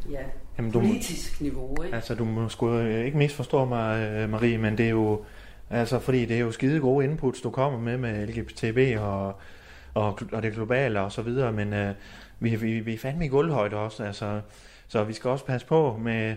[0.10, 0.24] ja,
[0.58, 1.96] Jamen, du, politisk niveau, ikke?
[1.96, 5.24] altså, du må sgu øh, ikke misforstå mig, øh, Marie, men det er jo...
[5.70, 9.36] Altså, fordi det er jo skide gode inputs, du kommer med med LGBTB og,
[9.94, 11.94] og, og det globale og så videre, men øh,
[12.40, 14.42] vi, vi, vi er fandme i gulvhøjde også, altså,
[14.88, 16.36] så vi skal også passe på med,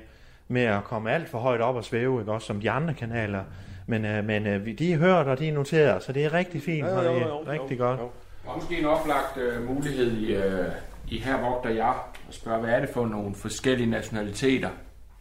[0.48, 2.32] med at komme alt for højt op og svæve, ikke?
[2.32, 3.44] også som de andre kanaler.
[3.86, 6.32] Men, øh, men øh, vi- de er hørt, og de er noteret, så det er
[6.32, 8.00] rigtig fint, Jo, jo, jo, jo, rigtig jo, godt.
[8.00, 8.10] jo.
[8.50, 10.64] Er måske en oplagt øh, mulighed i, øh,
[11.08, 11.94] i her vogter jeg
[12.28, 14.68] at spørge, hvad er det for nogle forskellige nationaliteter,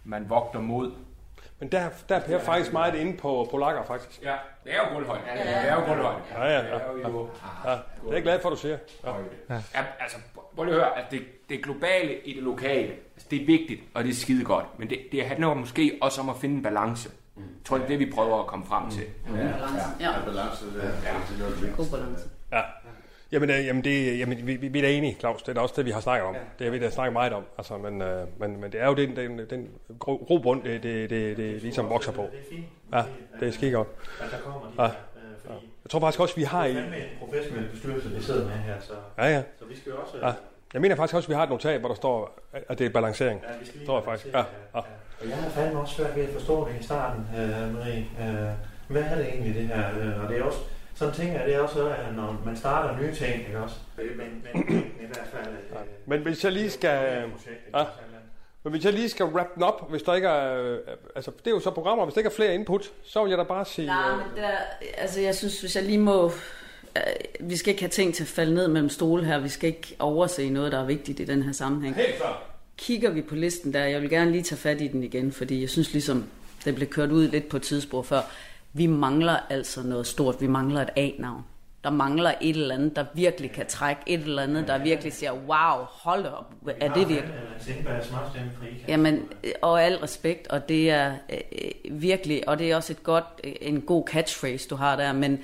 [0.03, 0.91] man vogter mod?
[1.60, 4.22] Men der, der er Per faktisk meget inde på polakker, faktisk.
[4.24, 5.22] Ja, det er jo guldhøjde.
[5.28, 6.20] Ja, det er jo guldhøjde.
[6.32, 6.62] Ja, ja, ja.
[6.64, 7.30] Det er jo,
[7.66, 7.80] Ja, det
[8.10, 8.78] er jeg glad for, at du siger.
[9.04, 9.10] Ja.
[9.49, 9.54] Ja.
[9.76, 10.18] Ja, altså,
[10.56, 13.82] prøv lige at høre, at det, det globale i det lokale, altså, det er vigtigt,
[13.93, 16.64] og det er skide godt, men det, det handler måske også om at finde en
[16.64, 17.10] balance.
[17.38, 19.04] Jeg tror, det er det, vi prøver at komme frem til.
[19.99, 20.91] Ja, Balance, det er
[21.30, 21.74] det vigtigste.
[21.78, 22.30] god balance.
[22.51, 22.62] Ja.
[23.34, 25.41] Jamen, øh, jamen, det, jamen vi, vi, vi er da enige, Claus.
[25.43, 26.36] Det er da også det, vi har snakket om.
[26.59, 27.43] Det er vi da snakket meget om.
[27.57, 29.69] Altså, men, øh, men, men det er jo den, den, den
[29.99, 32.27] gro- grobund, det, det, det, det ligesom vokser på.
[32.93, 33.03] Ja,
[33.39, 33.88] det er skide godt.
[34.21, 34.88] at der kommer de Ja.
[34.88, 34.91] øh,
[35.45, 35.53] fordi
[35.84, 38.73] Jeg tror faktisk også, vi har det er en professionel bestyrelse, vi sidder med her,
[38.79, 39.43] så, Ja, ja.
[39.59, 40.17] så vi skal jo også...
[40.27, 40.31] Ja.
[40.73, 42.89] Jeg mener faktisk også, at vi har et notat, hvor der står, at det er
[42.89, 43.41] balancering.
[43.43, 44.34] Ja, vi skal lige Tror jeg faktisk.
[44.34, 44.43] Ja, ja.
[44.73, 48.05] Og jeg har fandme også svært ved at forstå det i starten, øh, Marie.
[48.21, 48.49] Øh,
[48.88, 49.89] hvad er det egentlig, det her?
[49.99, 50.59] Øh, og det er også,
[51.04, 53.76] sådan tænker jeg, det er også, at når man starter nye ting, ikke også?
[53.97, 55.54] Men, men, men i hvert fald...
[55.54, 57.24] Øh, Men hvis jeg lige skal...
[57.76, 57.84] Ja.
[58.64, 60.62] Men hvis jeg lige skal wrap den op, hvis der ikke er...
[60.62, 60.78] øh,
[61.16, 63.38] Altså, det er jo så programmer, hvis der ikke er flere input, så vil jeg
[63.38, 63.86] da bare sige...
[63.86, 64.49] Nej, øh, men der,
[64.97, 66.32] altså jeg synes, hvis jeg lige må...
[66.97, 67.01] Øh,
[67.39, 69.39] vi skal ikke have ting til at falde ned mellem stole her.
[69.39, 71.95] Vi skal ikke overse noget, der er vigtigt i den her sammenhæng.
[71.95, 72.36] Helt klart.
[72.78, 75.62] Kigger vi på listen der, jeg vil gerne lige tage fat i den igen, fordi
[75.62, 76.26] jeg synes ligesom,
[76.66, 78.22] det blev kørt ud lidt på et tidspunkt før.
[78.74, 80.41] Vi mangler altså noget stort.
[80.41, 81.43] Vi mangler et A-navn.
[81.84, 84.01] Der mangler et eller andet, der virkelig kan trække.
[84.07, 87.34] Et eller andet, der virkelig siger, wow, hold op, er det virkelig?
[88.88, 89.28] Jamen,
[89.61, 93.26] og al respekt, og det er øh, øh, virkelig, og det er også et godt,
[93.43, 95.39] øh, en god catchphrase, du har der, men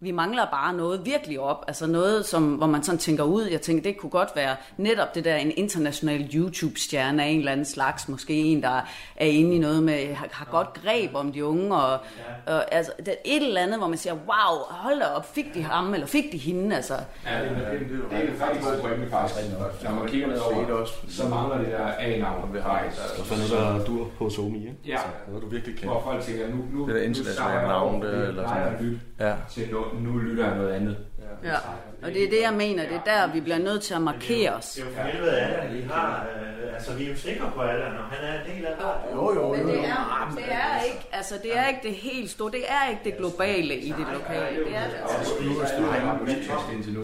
[0.00, 3.60] vi mangler bare noget virkelig op, altså noget, som, hvor man sådan tænker ud, jeg
[3.60, 7.66] tænker, det kunne godt være netop det der, en international YouTube-stjerne af en eller anden
[7.66, 8.80] slags, måske en, der
[9.16, 11.98] er inde i noget med, har, har godt greb om de unge, og,
[12.46, 15.54] og altså, det er et eller andet, hvor man siger, wow, hold da op, fik
[15.54, 16.94] de ham, eller fik de hende, altså.
[17.26, 19.40] Ja, det, er- det, det, det er en faktisk god pointe, faktisk.
[19.84, 22.96] Når man kigger ned over, så mangler det der A-navn faktisk.
[22.96, 24.74] der er sådan noget, der dur på Somi, ikke?
[24.86, 24.92] Ja.
[24.92, 25.88] Altså, noget, du virkelig kan.
[25.88, 29.34] Hvor folk tænker, nu, nu, Det der internationale navn, det, det eller sådan lytte Ja.
[29.50, 30.96] til nu, nu lytter jeg noget andet.
[31.44, 31.54] Ja.
[32.02, 34.50] Og det er det, jeg mener, det er der, vi bliver nødt til at markere
[34.54, 34.68] os.
[34.70, 37.60] Det er jo for helvede Allan, vi har, øh, altså vi er jo sikre på
[37.60, 39.14] Allan, og han er en del af det.
[39.14, 39.66] Jo, jo, Men jo.
[39.68, 43.00] det er, det er ikke, altså det er ikke det helt store, det er ikke
[43.04, 44.56] det globale i det lokale.
[44.64, 45.34] Det er det altså.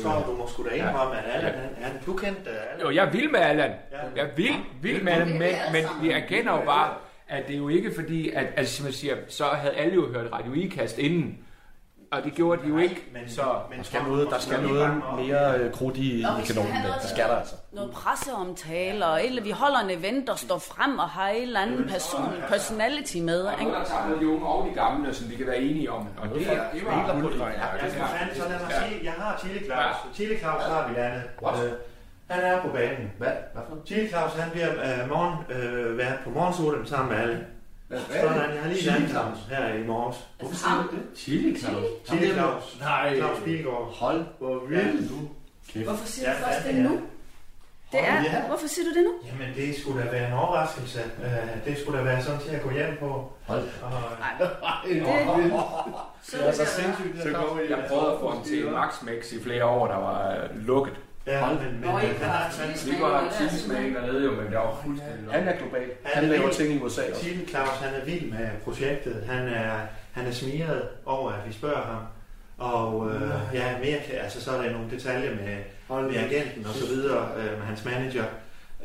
[0.03, 2.80] Tom, du må sgu da indrømme, at Allan, han, han, du kendte Allan.
[2.82, 3.70] Jo, jeg vil med Allan.
[4.16, 6.95] Jeg vil, vil med Allan, men, men vi erkender jo bare,
[7.28, 10.12] at det er jo ikke fordi, at altså, som jeg siger, så havde alle jo
[10.12, 11.39] hørt Radio Ikast inden.
[12.17, 13.05] Og det gjorde de jo ikke.
[13.12, 16.73] Men, Så men, Der skal noget, der skal noget mere øh, krudt i, i kanonen.
[16.87, 16.99] der.
[17.03, 17.55] Det skal der altså.
[17.73, 21.61] Noget presseomtale, og eller vi holder en event, der står frem og har en eller
[21.61, 23.41] anden person, personality med.
[23.47, 23.65] er Ikke?
[23.65, 26.07] nogen, der tager de unge og de gamle, som vi kan være enige om.
[26.23, 29.39] Og det, er- det var en Ja, for fanden, så lad mig sige, jeg har
[29.45, 29.97] Chile Claus.
[30.15, 31.23] Chile Claus har vi landet.
[31.43, 31.73] Øh,
[32.31, 33.12] han er på banen.
[33.19, 33.29] Hvad?
[33.53, 33.87] Hvad for noget?
[33.89, 37.47] Chile Claus, han bliver øh, morgen, øh, været på morgensolen sammen med alle.
[37.91, 39.39] Sådan, jeg har lige Chili landet Claus?
[39.51, 40.16] her i morges.
[40.39, 41.03] Hvorfor siger du det?
[41.18, 41.85] Chili Claus?
[42.09, 42.76] Chile Claus.
[42.80, 43.16] Nej.
[43.16, 43.95] Claus Bilgaard.
[43.95, 44.24] Hold.
[44.39, 45.11] Hvor vildt.
[45.11, 45.28] nu.
[45.72, 45.87] Kæft.
[45.87, 47.01] Hvorfor siger du først det nu?
[47.93, 48.43] Det er, Ja.
[48.49, 49.12] hvorfor siger du det nu?
[49.26, 51.01] Jamen, det skulle da være en overraskelse.
[51.24, 53.32] Øh, det skulle da være sådan til at gå hjem på.
[53.47, 53.68] Hold.
[56.22, 57.22] Så Det er så sindssygt.
[57.22, 59.97] Så kommer I- Jeg prøvede at få ham til Max Max i flere år, der
[59.97, 60.49] var
[61.27, 64.25] øh, ja, men, men, Nå, men, I han, har er- han, Vi var tidsmænd dernede
[64.25, 65.81] jo, men der var fuldstændig Han er global.
[66.03, 67.22] Han Han er laver ting i USA også.
[67.22, 69.25] Chile Claus, han er vild med projektet.
[69.29, 69.70] Han er,
[70.12, 72.03] han er smiret over, at vi spørger ham.
[72.59, 75.57] Og øh, ja, mere, altså, så er der nogle detaljer med,
[76.11, 78.25] med agenten og så videre, øh, med hans manager.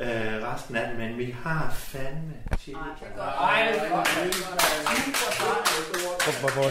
[0.01, 0.07] Øh,
[0.53, 3.13] resten af det, men vi har fandme Chile Claus.
[6.39, 6.63] Hvor, hvor,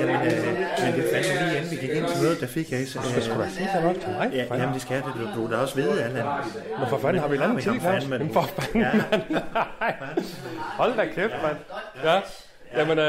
[0.00, 2.88] Jamen, øh, men det fandt lige inden vi gik ind til mødet, der fik jeg
[2.88, 2.98] så...
[3.14, 4.30] Det skulle da sige så nok til mig.
[4.32, 5.04] Ja, jamen det skal det.
[5.14, 6.26] Du, du er da også ved, Allan.
[6.78, 8.02] Men for fanden har vi landet til, Claus?
[8.02, 8.92] Jamen for fanden, Ja.
[9.10, 9.22] mand.
[9.80, 9.94] Nej.
[10.76, 11.56] Hold da kæft, mand.
[12.04, 12.20] Ja.
[12.76, 13.04] Jamen, øh,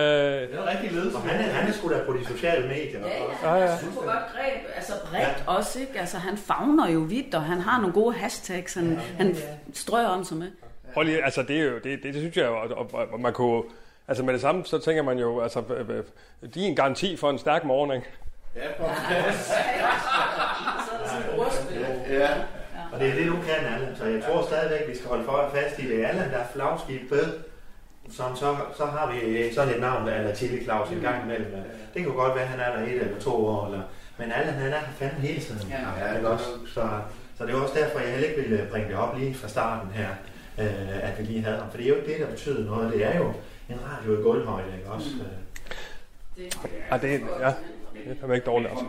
[0.49, 1.17] Det er rigtig ledelse.
[1.17, 2.99] Og han er, han er sgu da på de sociale medier.
[3.07, 3.07] Ja,
[3.43, 3.61] Ja, ja.
[3.71, 3.77] ja.
[3.77, 5.99] Super godt greb, altså bredt også, ikke?
[5.99, 9.35] Altså han fagner jo vidt, og han har nogle gode hashtags, han, han
[9.73, 10.47] strøger om sig med.
[10.93, 13.19] prøv lige, altså det er jo, det, det, det synes jeg jo, og, og, og
[13.19, 13.63] man kunne,
[14.07, 15.61] altså med det samme, så tænker man jo, altså,
[16.53, 18.07] de er en garanti for en stærk morgen, ikke?
[21.05, 21.85] Sådan et ordspil.
[22.09, 22.29] Ja.
[22.93, 23.95] Og det er det, du kan, Allan.
[23.95, 26.05] Så jeg tror stadigvæk, vi skal holde for fast i det.
[26.05, 27.33] Allan, der er flagskib ved,
[28.11, 31.51] som så, så har vi sådan et navn, eller Chili Claus en gang imellem.
[31.93, 33.81] Det kan godt være, at han er der et eller to år, eller,
[34.17, 35.69] men Allan, han er her fandme hele tiden.
[35.99, 36.15] Ja.
[36.15, 36.45] Ikke også?
[36.73, 36.89] Så,
[37.37, 39.91] så det er også derfor, jeg heller ikke ville bringe det op lige fra starten
[39.91, 40.07] her,
[40.57, 41.69] øh, at vi lige havde ham.
[41.71, 42.93] For det er jo ikke det, der betyder noget.
[42.93, 43.33] Det er jo
[43.69, 45.09] en radio i gulvhøjde, ikke også?
[45.09, 46.45] Øh,
[46.91, 47.53] Ja, det er, ja,
[47.93, 48.85] det er ikke dårligt, altså.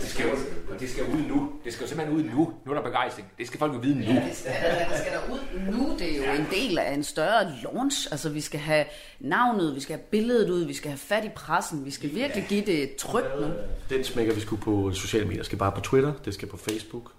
[0.00, 0.36] Det skal, jo,
[0.80, 1.52] det skal ud nu.
[1.64, 2.52] Det skal jo simpelthen ud nu.
[2.66, 3.28] Nu er der begejstring.
[3.38, 4.06] Det skal folk jo vide nu.
[4.06, 4.52] Det skal,
[4.90, 5.38] det skal der ud
[5.72, 5.96] nu.
[5.98, 8.08] Det er jo en del af en større launch.
[8.10, 8.84] Altså, vi skal have
[9.20, 11.84] navnet, vi skal have billedet ud, vi skal have fat i pressen.
[11.84, 13.46] Vi skal virkelig give det et tryk nu.
[13.96, 15.38] Den smækker vi sgu på sociale medier.
[15.38, 17.12] Det skal bare på Twitter, det skal på Facebook.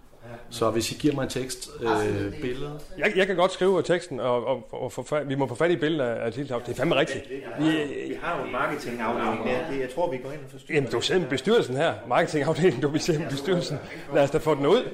[0.49, 4.19] Så hvis I giver mig en tekst, øh, billede, Jeg, jeg kan godt skrive teksten,
[4.19, 6.61] og, og, og få fat, vi må få fat i billedet af, Tiltav.
[6.65, 7.29] Det er fandme rigtigt.
[7.59, 7.65] Vi,
[8.07, 9.71] Vi har jo en marketingafdeling der.
[9.71, 10.77] Det, jeg tror, vi går ind og forstyrrer.
[10.77, 11.93] jamen, du sidder med bestyrelsen her.
[12.07, 13.79] Marketingafdelingen, du vil sidde med bestyrelsen.
[14.13, 14.89] Lad os da få den ud.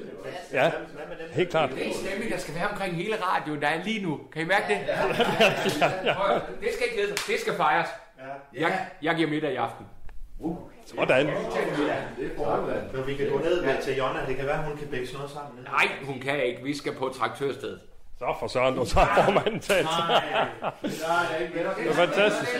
[0.52, 0.70] Ja,
[1.32, 1.70] helt klart.
[1.70, 4.20] Det er stemning, der skal være omkring hele radioen, der er lige nu.
[4.32, 4.78] Kan I mærke det?
[6.16, 7.26] Prøv at- Det skal ikke hedde sig.
[7.32, 7.88] Det skal fejres.
[8.54, 9.86] Jeg, jeg giver middag i aften.
[10.86, 11.26] Sådan.
[12.92, 14.20] Men vi kan gå ned med til Jonna.
[14.28, 15.64] Det kan være, hun kan bække sådan noget sammen.
[15.64, 16.62] Nej, hun kan ikke.
[16.62, 17.78] Vi skal på traktørsted.
[18.18, 19.88] Så for søren, du tager formanden talt.
[20.82, 22.50] Det er fantastisk.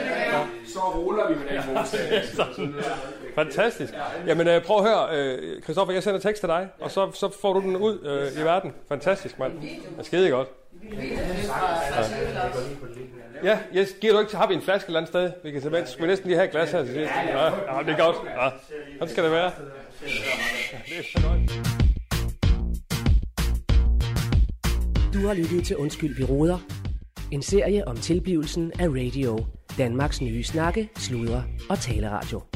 [0.73, 2.75] Så ruller vi med den modstand.
[3.35, 3.93] Fantastisk.
[4.27, 7.39] Jamen øh, prøv at høre, øh, Christoffer, jeg sender tekst til dig, og så, så
[7.41, 8.75] får du den ud øh, i verden.
[8.89, 9.61] Fantastisk, mand.
[9.61, 9.69] Det
[9.99, 10.49] er skide godt.
[10.83, 10.99] Ja,
[13.77, 15.71] yes, giver du ikke, har vi en flaske et eller andet sted, vi kan tage
[15.71, 15.87] med.
[15.87, 17.11] Skal vi næsten lige have et glas her til sidst?
[17.11, 18.17] Ja, ja det er godt.
[18.27, 18.51] Ja,
[18.93, 19.53] sådan skal det være.
[20.73, 21.51] Ja, det er så godt.
[25.15, 26.59] Du har lyttet til Undskyld, vi råder.
[27.31, 29.47] En serie om tilblivelsen af radio.
[29.79, 32.50] Danmarks nye snakke, sludre og taleradio.